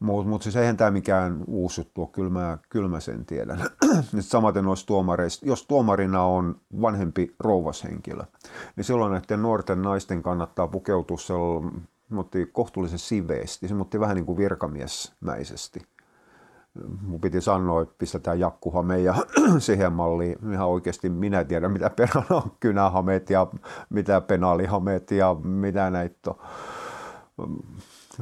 Mutta 0.00 0.28
mut 0.28 0.42
siis 0.42 0.56
eihän 0.56 0.76
tämä 0.76 0.90
mikään 0.90 1.44
uusi 1.46 1.80
juttu 1.80 2.02
ole, 2.02 2.10
kyllä 2.12 2.30
mä, 2.30 2.58
mä 2.88 3.00
sen 3.00 3.26
tiedän. 3.26 3.64
samaten 4.20 4.64
noissa 4.64 4.86
tuomareista, 4.86 5.46
jos 5.46 5.66
tuomarina 5.66 6.22
on 6.22 6.60
vanhempi 6.80 7.34
rouvashenkilö, 7.38 8.22
niin 8.76 8.84
silloin 8.84 9.12
näiden 9.12 9.42
nuorten 9.42 9.82
naisten 9.82 10.22
kannattaa 10.22 10.68
pukeutua 10.68 11.18
sellainen 11.18 11.88
kohtuullisen 12.52 12.98
siveesti, 12.98 13.68
se 13.68 13.74
muutti 13.74 14.00
vähän 14.00 14.16
niin 14.16 14.26
kuin 14.26 14.38
virkamiesmäisesti. 14.38 15.80
Mun 17.00 17.20
piti 17.20 17.40
sanoa, 17.40 17.82
että 17.82 17.94
pistetään 17.98 18.40
jakkuhame 18.40 18.98
ja 18.98 19.14
siihen 19.58 19.92
malliin. 19.92 20.38
Ihan 20.52 20.68
oikeasti 20.68 21.08
minä 21.08 21.44
tiedän, 21.44 21.72
mitä 21.72 21.90
perana 21.90 22.42
kynähameet 22.60 23.30
ja 23.30 23.46
mitä 23.90 24.20
penaalihameet 24.20 25.10
ja 25.10 25.36
mitä 25.42 25.90
näitä 25.90 26.30
on 26.30 26.36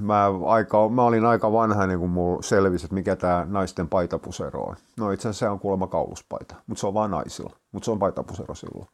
mä, 0.00 0.24
aika, 0.46 0.88
mä 0.88 1.02
olin 1.02 1.24
aika 1.24 1.52
vanha, 1.52 1.86
niin 1.86 1.98
kun 1.98 2.10
mulla 2.10 2.42
selvisi, 2.42 2.86
että 2.86 2.94
mikä 2.94 3.16
tämä 3.16 3.46
naisten 3.48 3.88
paitapusero 3.88 4.62
on. 4.62 4.76
No 4.96 5.10
itse 5.10 5.28
asiassa 5.28 5.46
se 5.46 5.50
on 5.50 5.60
kuulemma 5.60 5.86
kauluspaita, 5.86 6.54
mutta 6.66 6.80
se 6.80 6.86
on 6.86 6.94
vain 6.94 7.10
naisilla. 7.10 7.56
Mutta 7.72 7.84
se 7.84 7.90
on 7.90 7.98
paitapusero 7.98 8.54
silloin. 8.54 8.88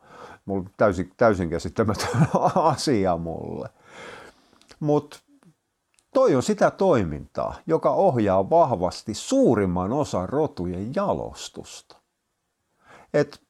Mulla 0.45 0.65
täysin, 0.77 1.11
täysin 1.17 1.51
käsittämätön 1.51 2.09
asia 2.55 3.17
mulle. 3.17 3.69
Mutta 4.83 5.19
toi 6.15 6.35
on 6.35 6.43
sitä 6.43 6.71
toimintaa, 6.71 7.55
joka 7.67 7.91
ohjaa 7.91 8.51
vahvasti 8.51 9.15
suurimman 9.15 9.93
osan 9.93 10.29
rotujen 10.29 10.95
jalostusta. 10.95 11.97
Et 13.15 13.43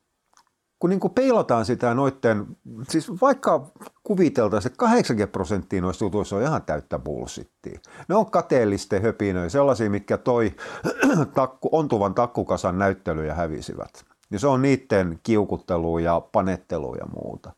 kun 0.79 0.91
niin 0.91 1.01
peilataan 1.15 1.65
sitä 1.65 1.95
noitten, 1.95 2.47
siis 2.89 3.11
vaikka 3.23 3.73
kuviteltaisiin, 4.03 4.73
että 4.73 4.79
80 4.79 5.33
prosenttia 5.33 5.83
noista 5.83 6.05
jutuista 6.05 6.37
on 6.37 6.43
ihan 6.43 6.63
täyttä 6.63 6.99
bullshittia. 6.99 7.81
Ne 8.09 8.15
on 8.15 8.31
kateellisten 8.31 9.03
höpinöjä, 9.03 9.49
sellaisia, 9.49 9.91
mitkä 9.91 10.19
toi 10.19 10.55
takku, 11.35 11.69
ontuvan 11.73 12.15
takkukasan 12.15 12.79
näyttelyjä 12.79 13.35
hävisivät. 13.35 14.05
Ja 14.31 14.39
se 14.39 14.47
on 14.47 14.63
niiden 14.63 15.21
kiukuttelu 15.23 15.99
ja 15.99 16.21
panettelu 16.21 16.95
ja 16.95 17.07
muuta. 17.07 17.53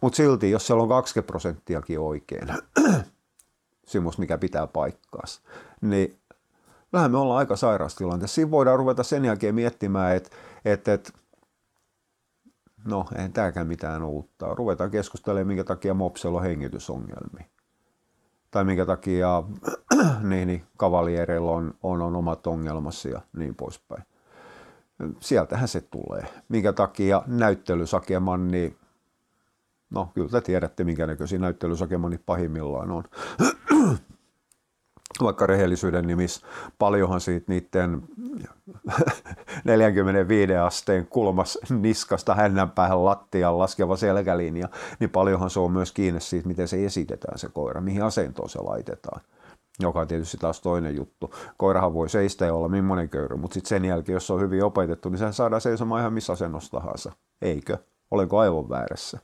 Mutta 0.00 0.16
silti, 0.16 0.50
jos 0.50 0.66
siellä 0.66 0.82
on 0.82 0.88
20 0.88 1.26
prosenttiakin 1.26 2.00
oikein, 2.00 2.48
semmoista 3.88 4.20
mikä 4.20 4.38
pitää 4.38 4.66
paikkaas, 4.66 5.42
niin 5.80 6.18
vähän 6.92 7.10
me 7.10 7.18
ollaan 7.18 7.38
aika 7.38 7.56
sairastilanteessa. 7.56 8.34
Siinä 8.34 8.50
voidaan 8.50 8.78
ruveta 8.78 9.02
sen 9.02 9.24
jälkeen 9.24 9.54
miettimään, 9.54 10.16
että, 10.16 10.30
että, 10.64 10.92
että 10.92 11.12
no 12.84 13.06
ei 13.18 13.28
tämäkään 13.28 13.66
mitään 13.66 14.02
uutta. 14.02 14.54
Ruvetaan 14.54 14.90
keskustelemaan, 14.90 15.46
minkä 15.46 15.64
takia 15.64 15.94
mopsella 15.94 16.38
on 16.38 16.44
hengitysongelmia. 16.44 17.44
Tai 18.50 18.64
minkä 18.64 18.86
takia 18.86 19.42
niin, 20.30 20.48
niin, 20.48 20.64
kavaliereilla 20.76 21.50
on, 21.50 21.74
on, 21.82 22.02
on 22.02 22.16
omat 22.16 22.46
ongelmassa 22.46 23.08
ja 23.08 23.20
niin 23.36 23.54
poispäin. 23.54 24.02
Sieltähän 25.20 25.68
se 25.68 25.80
tulee. 25.80 26.26
Minkä 26.48 26.72
takia 26.72 27.22
näyttelysakemanni, 27.26 28.76
no 29.90 30.10
kyllä 30.14 30.28
te 30.28 30.40
tiedätte, 30.40 30.84
minkä 30.84 31.06
näköisiä 31.06 31.38
näyttelysakemanni 31.38 32.18
pahimmillaan 32.26 32.90
on 32.90 33.04
vaikka 35.22 35.46
rehellisyyden 35.46 36.06
nimissä, 36.06 36.46
paljonhan 36.78 37.20
siitä 37.20 37.52
niiden 37.52 38.02
45 39.64 40.54
asteen 40.54 41.06
kulmas 41.06 41.58
niskasta 41.70 42.34
hännän 42.34 42.70
päähän 42.70 43.04
lattiaan 43.04 43.58
laskeva 43.58 43.96
selkälinja, 43.96 44.68
niin 45.00 45.10
paljonhan 45.10 45.50
se 45.50 45.60
on 45.60 45.72
myös 45.72 45.92
kiinni 45.92 46.20
siitä, 46.20 46.48
miten 46.48 46.68
se 46.68 46.86
esitetään 46.86 47.38
se 47.38 47.48
koira, 47.48 47.80
mihin 47.80 48.02
asentoon 48.02 48.48
se 48.48 48.58
laitetaan 48.62 49.20
joka 49.80 50.00
on 50.00 50.08
tietysti 50.08 50.36
taas 50.36 50.60
toinen 50.60 50.96
juttu. 50.96 51.34
Koirahan 51.56 51.94
voi 51.94 52.08
seistä 52.08 52.46
ja 52.46 52.54
olla 52.54 52.68
millainen 52.68 53.08
köyry, 53.08 53.36
mutta 53.36 53.54
sitten 53.54 53.68
sen 53.68 53.84
jälkeen, 53.84 54.14
jos 54.14 54.26
se 54.26 54.32
on 54.32 54.40
hyvin 54.40 54.64
opetettu, 54.64 55.08
niin 55.08 55.18
sehän 55.18 55.34
saadaan 55.34 55.60
seisomaan 55.60 56.00
ihan 56.00 56.12
missä 56.12 56.32
asennossa 56.32 56.70
tahansa. 56.70 57.12
Eikö? 57.42 57.78
Olenko 58.10 58.38
aivan 58.38 58.68
väärässä? 58.68 59.18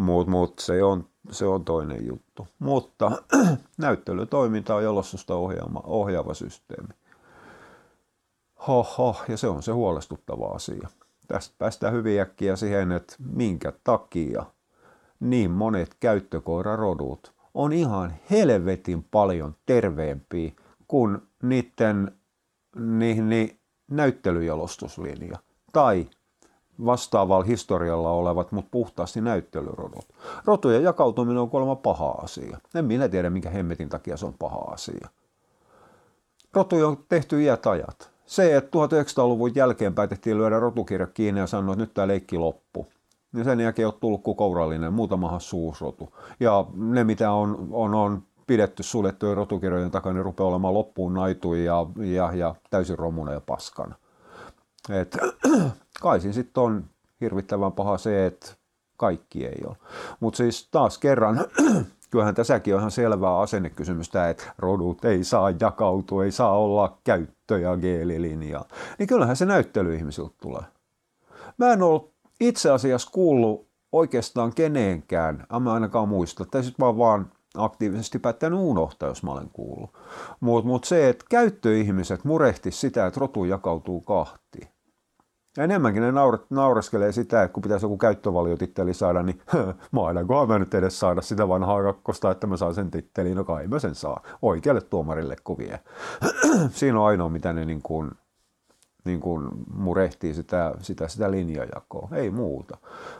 Mutta 0.00 0.30
mut, 0.30 0.58
se 0.58 0.82
on 0.82 1.10
se 1.30 1.46
on 1.46 1.64
toinen 1.64 2.06
juttu. 2.06 2.48
Mutta 2.58 3.12
näyttelytoiminta 3.78 4.74
on 4.74 4.84
jalostusta 4.84 5.34
ohjaama, 5.34 5.80
ohjaava 5.84 6.34
systeemi. 6.34 6.94
Hoho, 8.66 9.16
ja 9.28 9.36
se 9.36 9.48
on 9.48 9.62
se 9.62 9.72
huolestuttava 9.72 10.46
asia. 10.46 10.88
Tästä 11.28 11.54
päästään 11.58 11.92
hyvin 11.92 12.20
äkkiä 12.20 12.56
siihen, 12.56 12.92
että 12.92 13.16
minkä 13.18 13.72
takia 13.84 14.44
niin 15.20 15.50
monet 15.50 15.96
käyttökoirarodut 16.00 17.32
on 17.54 17.72
ihan 17.72 18.14
helvetin 18.30 19.06
paljon 19.10 19.54
terveempiä 19.66 20.52
kuin 20.88 21.18
niiden 21.42 22.12
niin, 22.76 23.28
niin, 23.28 23.58
näyttelyjalostuslinja 23.90 25.38
tai 25.72 26.06
vastaavalla 26.84 27.44
historialla 27.44 28.10
olevat, 28.10 28.52
mutta 28.52 28.68
puhtaasti 28.70 29.20
näyttelyrodut. 29.20 30.06
Rotujen 30.44 30.82
jakautuminen 30.82 31.38
on 31.38 31.50
kuulemma 31.50 31.76
paha 31.76 32.10
asia. 32.10 32.58
En 32.74 32.84
minä 32.84 33.08
tiedä, 33.08 33.30
minkä 33.30 33.50
hemmetin 33.50 33.88
takia 33.88 34.16
se 34.16 34.26
on 34.26 34.34
paha 34.38 34.58
asia. 34.58 35.08
Rotuja 36.54 36.88
on 36.88 36.96
tehty 37.08 37.42
iät 37.42 37.66
ajat. 37.66 38.10
Se, 38.26 38.56
että 38.56 38.78
1900-luvun 38.78 39.54
jälkeen 39.54 39.94
päätettiin 39.94 40.38
lyödä 40.38 40.60
rotukirja 40.60 41.06
kiinni 41.06 41.40
ja 41.40 41.46
sanoa, 41.46 41.72
että 41.72 41.82
nyt 41.82 41.94
tämä 41.94 42.08
leikki 42.08 42.38
loppu. 42.38 42.86
Niin 43.32 43.44
sen 43.44 43.60
jälkeen 43.60 43.88
on 43.88 43.94
tullut 44.00 44.22
kuin 44.22 44.36
kourallinen, 44.36 44.92
muutamahan 44.92 45.40
suusrotu. 45.40 46.14
Ja 46.40 46.66
ne, 46.74 47.04
mitä 47.04 47.32
on, 47.32 47.68
on, 47.70 47.94
on 47.94 48.22
pidetty 48.46 48.82
suljettujen 48.82 49.36
rotukirjojen 49.36 49.90
takana, 49.90 50.14
niin 50.14 50.24
rupeaa 50.24 50.48
olemaan 50.48 50.74
loppuun 50.74 51.14
naituja 51.14 51.64
ja, 51.64 51.86
ja, 51.96 52.32
ja 52.34 52.54
täysin 52.70 52.98
romuna 52.98 53.32
ja 53.32 53.40
paskana. 53.40 53.94
Et, 54.90 55.16
kai 56.00 56.20
siinä 56.20 56.32
sitten 56.32 56.62
on 56.62 56.84
hirvittävän 57.20 57.72
paha 57.72 57.98
se, 57.98 58.26
että 58.26 58.52
kaikki 58.96 59.46
ei 59.46 59.62
ole. 59.66 59.76
Mutta 60.20 60.36
siis 60.36 60.68
taas 60.70 60.98
kerran, 60.98 61.44
kyllähän 62.10 62.34
tässäkin 62.34 62.74
on 62.74 62.80
ihan 62.80 62.90
selvää 62.90 63.38
asennekysymystä, 63.38 64.28
että 64.30 64.52
rodut 64.58 65.04
ei 65.04 65.24
saa 65.24 65.50
jakautua, 65.60 66.24
ei 66.24 66.32
saa 66.32 66.58
olla 66.58 66.98
käyttö- 67.04 67.58
ja 67.58 67.76
geelilinjaa. 67.76 68.64
Niin 68.98 69.06
kyllähän 69.06 69.36
se 69.36 69.44
näyttely 69.46 69.94
ihmisiltä 69.94 70.34
tulee. 70.42 70.62
Mä 71.58 71.72
en 71.72 71.82
ole 71.82 72.02
itse 72.40 72.70
asiassa 72.70 73.10
kuullut 73.12 73.68
oikeastaan 73.92 74.54
keneenkään, 74.54 75.46
mä 75.60 75.72
ainakaan 75.72 76.08
muista, 76.08 76.44
tai 76.44 76.62
sitten 76.62 76.84
vaan 76.84 76.98
vaan 76.98 77.30
aktiivisesti 77.56 78.18
päättänyt 78.18 78.58
unohtaa, 78.58 79.08
jos 79.08 79.22
mä 79.22 79.32
olen 79.32 79.50
kuullut. 79.52 79.90
Mutta 80.40 80.68
mut 80.68 80.84
se, 80.84 81.08
että 81.08 81.24
käyttöihmiset 81.30 82.24
murehti 82.24 82.70
sitä, 82.70 83.06
että 83.06 83.20
rotu 83.20 83.44
jakautuu 83.44 84.00
kahtiin. 84.00 84.68
Ja 85.60 85.64
enemmänkin 85.64 86.02
ne 86.02 86.12
naureskelee 86.50 87.12
sitä, 87.12 87.42
että 87.42 87.54
kun 87.54 87.62
pitäisi 87.62 87.84
joku 87.84 87.96
käyttövaliotitteli 87.96 88.94
saada, 88.94 89.22
niin 89.22 89.42
ainakohan 90.06 90.48
mä 90.48 90.58
nyt 90.58 90.74
edes 90.74 91.00
saada 91.00 91.22
sitä 91.22 91.48
vanhaa 91.48 91.82
kakkosta, 91.82 92.30
että 92.30 92.46
mä 92.46 92.56
saan 92.56 92.74
sen 92.74 92.90
tittelin, 92.90 93.36
no 93.36 93.44
kai 93.44 93.66
mä 93.66 93.78
sen 93.78 93.94
saa 93.94 94.22
oikealle 94.42 94.80
tuomarille 94.80 95.36
kuvia. 95.44 95.78
Siinä 96.70 97.00
on 97.00 97.06
ainoa, 97.06 97.28
mitä 97.28 97.52
ne 97.52 97.64
niin 97.64 97.82
kuin, 97.82 98.10
niin 99.04 99.20
kuin 99.20 99.48
murehtii 99.74 100.34
sitä, 100.34 100.74
sitä, 100.78 101.08
sitä 101.08 101.30
linjajakoa, 101.30 102.08
ei 102.12 102.30
muuta. 102.30 102.78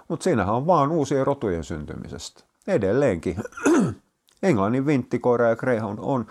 Mutta 0.09 0.25
siinähän 0.25 0.55
on 0.55 0.67
vaan 0.67 0.91
uusien 0.91 1.27
rotujen 1.27 1.65
syntymisestä. 1.65 2.45
Edelleenkin 2.67 3.37
Englannin 4.43 4.87
vinttikoira 4.87 5.49
ja 5.49 5.57
greyhound 5.57 5.99
on 6.03 6.27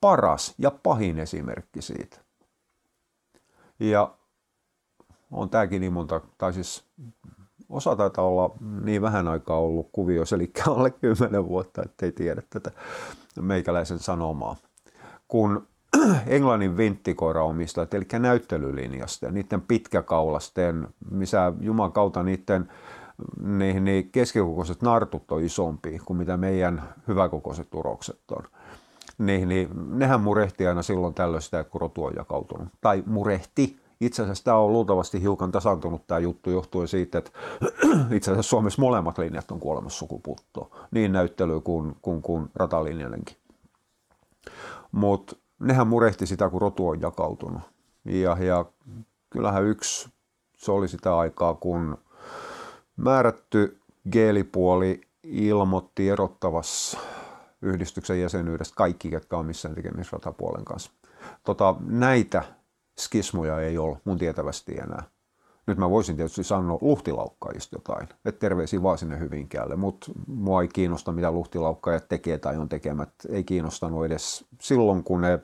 paras 0.00 0.54
ja 0.58 0.70
pahin 0.70 1.18
esimerkki 1.18 1.82
siitä. 1.82 2.20
Ja 3.80 4.14
on 5.32 5.50
tämäkin 5.50 5.80
niin 5.80 5.92
monta, 5.92 6.20
tai 6.38 6.52
siis 6.52 6.84
osa 7.68 7.96
taitaa 7.96 8.24
olla 8.24 8.54
niin 8.84 9.02
vähän 9.02 9.28
aikaa 9.28 9.58
ollut 9.58 9.88
kuvioissa, 9.92 10.36
eli 10.36 10.50
alle 10.66 10.90
10 10.90 11.48
vuotta, 11.48 11.82
ettei 11.82 12.12
tiedä 12.12 12.42
tätä 12.50 12.70
meikäläisen 13.40 13.98
sanomaa. 13.98 14.56
Kun 15.28 15.66
Englannin 16.26 16.76
vinttikoiraomistajat, 16.76 17.94
eli 17.94 18.06
näyttelylinjasta 18.18 19.26
ja 19.26 19.32
niiden 19.32 19.60
pitkäkaulasten, 19.60 20.88
missä 21.10 21.52
Juman 21.60 21.92
kautta 21.92 22.22
niiden 22.22 22.68
niin, 23.42 23.84
niin 23.84 24.10
keskikokoiset 24.12 24.82
nartut 24.82 25.32
on 25.32 25.42
isompia 25.42 26.00
kuin 26.04 26.16
mitä 26.16 26.36
meidän 26.36 26.82
hyväkokoiset 27.08 27.74
urokset 27.74 28.20
on. 28.30 28.44
Niin, 29.18 29.48
niin 29.48 29.68
nehän 29.98 30.20
murehti 30.20 30.66
aina 30.66 30.82
silloin 30.82 31.14
tällöin 31.14 31.42
sitä, 31.42 31.64
kun 31.64 31.80
rotu 31.80 32.04
on 32.04 32.12
jakautunut. 32.16 32.68
Tai 32.80 33.02
murehti. 33.06 33.81
Itse 34.06 34.22
asiassa 34.22 34.44
tämä 34.44 34.56
on 34.56 34.72
luultavasti 34.72 35.20
hiukan 35.22 35.52
tasantunut 35.52 36.06
tämä 36.06 36.18
juttu 36.18 36.50
johtuen 36.50 36.88
siitä, 36.88 37.18
että 37.18 37.30
itse 38.16 38.30
asiassa 38.30 38.50
Suomessa 38.50 38.82
molemmat 38.82 39.18
linjat 39.18 39.50
on 39.50 39.60
kuolemassa 39.60 39.98
sukupuuttoon. 39.98 40.70
Niin 40.90 41.12
näyttely 41.12 41.60
kuin, 41.60 41.96
kuin, 42.02 42.22
kuin 42.22 42.48
ratalinjoidenkin. 42.54 43.36
Mutta 44.92 45.36
nehän 45.60 45.86
murehti 45.86 46.26
sitä, 46.26 46.48
kun 46.48 46.60
rotu 46.60 46.88
on 46.88 47.00
jakautunut. 47.00 47.62
Ja, 48.04 48.36
ja 48.40 48.64
kyllähän 49.30 49.64
yksi, 49.64 50.08
se 50.56 50.72
oli 50.72 50.88
sitä 50.88 51.18
aikaa, 51.18 51.54
kun 51.54 51.98
määrätty 52.96 53.80
geelipuoli 54.12 55.00
ilmoitti 55.22 56.08
erottavassa 56.08 56.98
yhdistyksen 57.62 58.20
jäsenyydestä 58.20 58.74
kaikki, 58.76 59.10
ketkä 59.10 59.36
on 59.36 59.46
missään 59.46 59.74
tekemisissä 59.74 60.16
ratapuolen 60.16 60.64
kanssa. 60.64 60.90
Tota, 61.44 61.74
näitä 61.80 62.42
skismoja 62.98 63.60
ei 63.60 63.78
ole 63.78 63.98
mun 64.04 64.18
tietävästi 64.18 64.78
enää. 64.78 65.02
Nyt 65.66 65.78
mä 65.78 65.90
voisin 65.90 66.16
tietysti 66.16 66.44
sanoa 66.44 66.78
luhtilaukkaajista 66.80 67.76
jotain, 67.76 68.08
että 68.24 68.38
terveisiä 68.38 68.82
vaan 68.82 68.98
sinne 68.98 69.18
Hyvinkäälle, 69.18 69.76
mutta 69.76 70.12
mua 70.26 70.62
ei 70.62 70.68
kiinnosta 70.68 71.12
mitä 71.12 71.30
luhtilaukkaajat 71.30 72.08
tekee 72.08 72.38
tai 72.38 72.56
on 72.56 72.68
tekemät. 72.68 73.08
Ei 73.28 73.44
kiinnostanut 73.44 74.04
edes 74.04 74.44
silloin, 74.60 75.04
kun 75.04 75.20
ne 75.20 75.38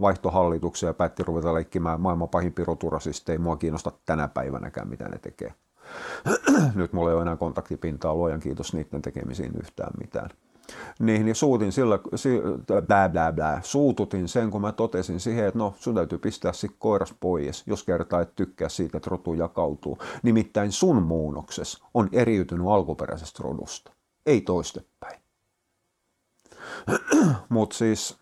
vaihtohallituksia 0.00 0.88
ja 0.88 0.94
päätti 0.94 1.22
ruveta 1.22 1.54
leikkimään 1.54 2.00
maailman 2.00 2.28
pahin 2.28 2.52
piroturasista. 2.52 3.32
Ei 3.32 3.38
mua 3.38 3.56
kiinnosta 3.56 3.92
tänä 4.06 4.28
päivänäkään, 4.28 4.88
mitä 4.88 5.08
ne 5.08 5.18
tekee. 5.18 5.54
Nyt 6.74 6.92
mulla 6.92 7.10
ei 7.10 7.14
ole 7.14 7.22
enää 7.22 7.36
kontaktipintaa, 7.36 8.14
luojan 8.14 8.40
kiitos 8.40 8.74
niiden 8.74 9.02
tekemisiin 9.02 9.52
yhtään 9.62 9.92
mitään. 10.00 10.30
Niin, 10.98 11.24
niin 11.24 11.34
suutin 11.34 11.72
sillä, 11.72 11.98
blää, 12.86 13.08
blää, 13.08 13.32
blää, 13.32 13.60
suututin 13.64 14.28
sen, 14.28 14.50
kun 14.50 14.60
mä 14.60 14.72
totesin 14.72 15.20
siihen, 15.20 15.46
että 15.46 15.58
no 15.58 15.74
sun 15.78 15.94
täytyy 15.94 16.18
pistää 16.18 16.52
sit 16.52 16.70
koiras 16.78 17.14
pois, 17.20 17.62
jos 17.66 17.84
kertaa 17.84 18.20
et 18.20 18.34
tykkää 18.34 18.68
siitä, 18.68 18.96
että 18.96 19.10
rotu 19.10 19.34
jakautuu. 19.34 19.98
Nimittäin 20.22 20.72
sun 20.72 21.02
muunnokses 21.02 21.82
on 21.94 22.08
eriytynyt 22.12 22.66
alkuperäisestä 22.66 23.42
rodusta, 23.42 23.92
ei 24.26 24.40
toistepäin. 24.40 25.20
Mutta 27.48 27.76
siis, 27.76 28.18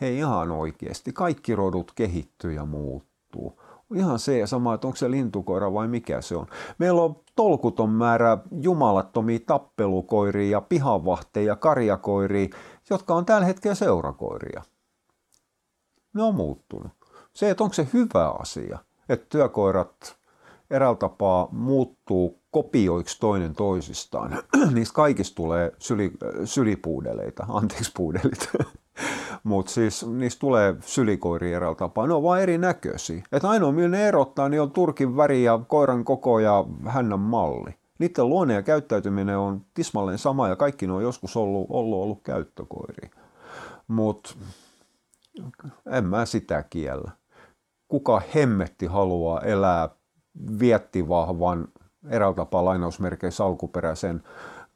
hei 0.00 0.18
ihan 0.18 0.50
oikeasti, 0.50 1.12
kaikki 1.12 1.56
rodut 1.56 1.92
kehittyy 1.94 2.52
ja 2.52 2.64
muuttuu 2.64 3.60
ihan 3.94 4.18
se 4.18 4.46
sama, 4.46 4.74
että 4.74 4.86
onko 4.86 4.96
se 4.96 5.10
lintukoira 5.10 5.72
vai 5.72 5.88
mikä 5.88 6.20
se 6.20 6.36
on. 6.36 6.46
Meillä 6.78 7.02
on 7.02 7.16
tolkuton 7.36 7.90
määrä 7.90 8.38
jumalattomia 8.62 9.38
tappelukoiria 9.46 10.50
ja 10.50 10.60
pihavahteja 10.60 11.46
ja 11.46 11.56
karjakoiria, 11.56 12.48
jotka 12.90 13.14
on 13.14 13.26
tällä 13.26 13.46
hetkellä 13.46 13.74
seurakoiria. 13.74 14.62
Ne 16.14 16.22
on 16.22 16.34
muuttunut. 16.34 16.92
Se, 17.32 17.50
että 17.50 17.64
onko 17.64 17.74
se 17.74 17.88
hyvä 17.92 18.28
asia, 18.28 18.78
että 19.08 19.26
työkoirat 19.28 20.16
eräällä 20.70 20.96
tapaa 20.96 21.48
muuttuu 21.52 22.42
kopioiksi 22.50 23.20
toinen 23.20 23.54
toisistaan. 23.54 24.42
Niistä 24.74 24.94
kaikista 24.94 25.34
tulee 25.34 25.72
syli, 25.78 26.12
sylipuudeleita, 26.44 27.46
anteeksi 27.48 27.90
puudelit. 27.96 28.50
Mutta 29.44 29.72
siis 29.72 30.06
niistä 30.06 30.40
tulee 30.40 30.76
sylikoiri 30.80 31.52
eräällä 31.52 31.76
tapaa. 31.76 32.06
Ne 32.06 32.14
on 32.14 32.22
vain 32.22 32.42
erinäköisiä. 32.42 33.22
Että 33.32 33.48
ainoa 33.48 33.72
millä 33.72 33.88
ne 33.88 34.08
erottaa, 34.08 34.48
niin 34.48 34.60
on 34.60 34.70
turkin 34.70 35.16
väri 35.16 35.42
ja 35.42 35.60
koiran 35.68 36.04
koko 36.04 36.38
ja 36.38 36.64
hännän 36.86 37.20
malli. 37.20 37.74
Niiden 37.98 38.28
luonne 38.28 38.54
ja 38.54 38.62
käyttäytyminen 38.62 39.38
on 39.38 39.64
tismalleen 39.74 40.18
sama 40.18 40.48
ja 40.48 40.56
kaikki 40.56 40.86
ne 40.86 40.92
on 40.92 41.02
joskus 41.02 41.36
ollut, 41.36 41.66
ollut, 41.70 42.02
ollut 42.02 42.22
käyttökoiri. 42.22 43.10
Mutta 43.88 44.34
en 45.86 46.04
mä 46.04 46.26
sitä 46.26 46.62
kiellä. 46.70 47.10
Kuka 47.88 48.22
hemmetti 48.34 48.86
haluaa 48.86 49.40
elää 49.40 49.88
viettivahvan, 50.60 51.68
eräällä 52.08 52.36
tapaa 52.36 52.64
lainausmerkeissä 52.64 53.44
alkuperäisen 53.44 54.22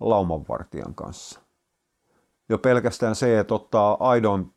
laumanvartijan 0.01 0.95
kanssa? 0.95 1.44
Jo 2.49 2.59
pelkästään 2.59 3.15
se, 3.15 3.39
että 3.39 3.55
ottaa 3.55 3.97
aidon 4.01 4.51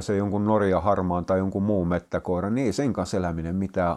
se 0.00 0.16
jonkun 0.16 0.44
Norja 0.44 0.80
harmaan 0.80 1.24
tai 1.24 1.38
jonkun 1.38 1.62
muun 1.62 1.88
mettäkoiran, 1.88 2.54
niin 2.54 2.66
ei 2.66 2.72
sen 2.72 2.92
kanssa 2.92 3.16
eläminen 3.16 3.56
mitään 3.56 3.96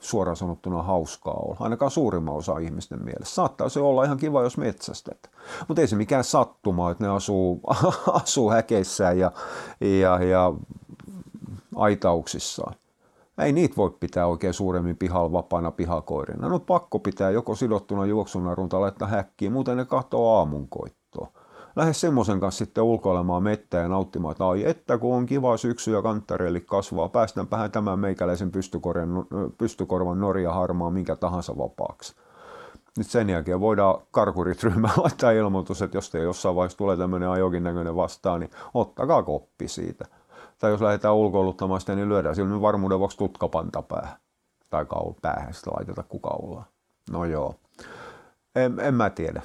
suoraan 0.00 0.36
sanottuna 0.36 0.82
hauskaa 0.82 1.34
ole. 1.34 1.56
Ainakaan 1.60 1.90
suurimman 1.90 2.34
osa 2.34 2.58
ihmisten 2.58 3.04
mielestä. 3.04 3.34
Saattaa 3.34 3.68
se 3.68 3.80
olla 3.80 4.04
ihan 4.04 4.16
kiva, 4.16 4.42
jos 4.42 4.58
metsästät. 4.58 5.30
Mutta 5.68 5.80
ei 5.80 5.88
se 5.88 5.96
mikään 5.96 6.24
sattuma, 6.24 6.90
että 6.90 7.04
ne 7.04 7.10
asuu, 7.10 7.60
asuu 8.22 8.50
häkeissään 8.50 9.18
ja, 9.18 9.32
ja, 9.80 10.24
ja 10.24 10.52
aitauksissaan. 11.76 12.74
Ei 13.38 13.52
niitä 13.52 13.76
voi 13.76 13.90
pitää 14.00 14.26
oikein 14.26 14.54
suuremmin 14.54 14.96
pihalla 14.96 15.32
vapaana 15.32 15.70
pihakoirina. 15.70 16.48
No 16.48 16.58
pakko 16.60 16.98
pitää 16.98 17.30
joko 17.30 17.54
sidottuna 17.54 18.06
juoksunarun 18.06 18.68
tai 18.68 18.80
laittaa 18.80 19.08
häkkiin, 19.08 19.52
muuten 19.52 19.76
ne 19.76 19.84
katsoo 19.84 20.36
aamunkoittoa 20.38 20.97
lähde 21.78 21.92
semmoisen 21.92 22.40
kanssa 22.40 22.58
sitten 22.58 22.84
ulkoilemaan 22.84 23.42
mettää 23.42 23.82
ja 23.82 23.88
nauttimaan, 23.88 24.32
että 24.32 24.48
ai 24.48 24.68
että 24.68 24.98
kun 24.98 25.16
on 25.16 25.26
kiva 25.26 25.56
syksy 25.56 25.92
ja 25.92 26.02
kanttareille 26.02 26.60
kasvaa, 26.60 27.08
päästäänpähän 27.08 27.70
tämän 27.70 27.98
meikäläisen 27.98 28.50
pystykorvan, 28.50 29.26
pystykorvan 29.58 30.20
Norja 30.20 30.52
harmaa 30.52 30.90
minkä 30.90 31.16
tahansa 31.16 31.58
vapaaksi. 31.58 32.16
Nyt 32.98 33.06
sen 33.06 33.30
jälkeen 33.30 33.60
voidaan 33.60 34.00
karkurit 34.10 34.62
ryhmään 34.62 34.94
laittaa 35.02 35.30
ilmoitus, 35.30 35.82
että 35.82 35.96
jos 35.96 36.10
te 36.10 36.18
jossain 36.18 36.56
vaiheessa 36.56 36.78
tulee 36.78 36.96
tämmöinen 36.96 37.28
ajokin 37.28 37.64
näköinen 37.64 37.96
vastaan, 37.96 38.40
niin 38.40 38.50
ottakaa 38.74 39.22
koppi 39.22 39.68
siitä. 39.68 40.04
Tai 40.58 40.70
jos 40.70 40.80
lähdetään 40.80 41.14
ulkoiluttamaan 41.14 41.80
sitä, 41.80 41.94
niin 41.94 42.08
lyödään 42.08 42.34
sillä 42.34 42.60
varmuuden 42.60 42.98
vuoksi 42.98 43.18
tutkapanta 43.18 43.82
päähän. 43.82 44.16
Tai 44.70 44.84
kaul 44.84 45.12
päähän 45.22 45.54
sitä 45.54 45.70
laiteta 45.70 46.02
kukaullaan. 46.02 46.66
No 47.10 47.24
joo. 47.24 47.54
En, 48.54 48.80
en 48.80 48.94
mä 48.94 49.10
tiedä. 49.10 49.42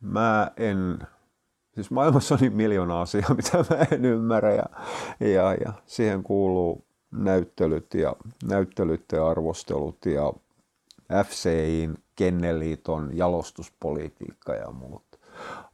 Mä 0.00 0.50
en 0.56 0.98
Siis 1.74 1.90
maailmassa 1.90 2.34
on 2.34 2.40
niin 2.40 2.56
miljoona 2.56 3.00
asiaa, 3.00 3.34
mitä 3.36 3.58
mä 3.58 3.86
en 3.90 4.04
ymmärrä 4.04 4.54
ja, 4.54 4.66
ja, 5.20 5.54
ja 5.54 5.72
siihen 5.86 6.22
kuuluu 6.22 6.84
näyttelyt 7.10 7.94
ja 7.94 8.16
näyttelyt 8.48 9.04
ja 9.12 9.28
arvostelut 9.28 10.06
ja 10.06 10.32
FCIin, 11.24 11.98
Kenneliiton 12.16 13.10
jalostuspolitiikka 13.12 14.54
ja 14.54 14.70
muut. 14.70 15.04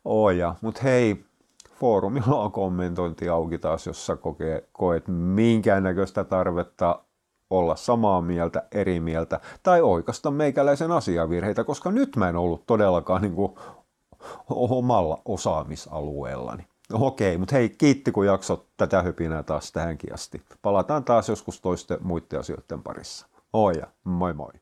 Oja, 0.04 0.54
mutta 0.60 0.80
hei, 0.82 1.24
foorumilla 1.80 2.40
on 2.44 2.52
kommentointi 2.52 3.28
auki 3.28 3.58
taas, 3.58 3.86
jos 3.86 4.06
sä 4.06 4.16
kokee, 4.16 4.68
koet 4.72 5.04
minkäännäköistä 5.08 6.24
tarvetta 6.24 7.02
olla 7.50 7.76
samaa 7.76 8.20
mieltä, 8.20 8.62
eri 8.72 9.00
mieltä 9.00 9.40
tai 9.62 9.82
oikasta 9.82 10.30
meikäläisen 10.30 10.90
asiavirheitä, 10.90 11.64
koska 11.64 11.90
nyt 11.90 12.16
mä 12.16 12.28
en 12.28 12.36
ollut 12.36 12.66
todellakaan 12.66 13.22
niin 13.22 13.34
kuin 13.34 13.54
omalla 14.50 15.22
osaamisalueellani. 15.24 16.66
Okei, 16.92 17.38
mutta 17.38 17.54
hei, 17.54 17.68
kiitti 17.68 18.12
kun 18.12 18.26
jaksot 18.26 18.66
tätä 18.76 19.02
hypinää 19.02 19.42
taas 19.42 19.72
tähänkin 19.72 20.14
asti. 20.14 20.42
Palataan 20.62 21.04
taas 21.04 21.28
joskus 21.28 21.60
toisten 21.60 21.98
muiden 22.00 22.40
asioiden 22.40 22.82
parissa. 22.82 23.26
Oja, 23.52 23.86
moi 24.04 24.34
moi. 24.34 24.52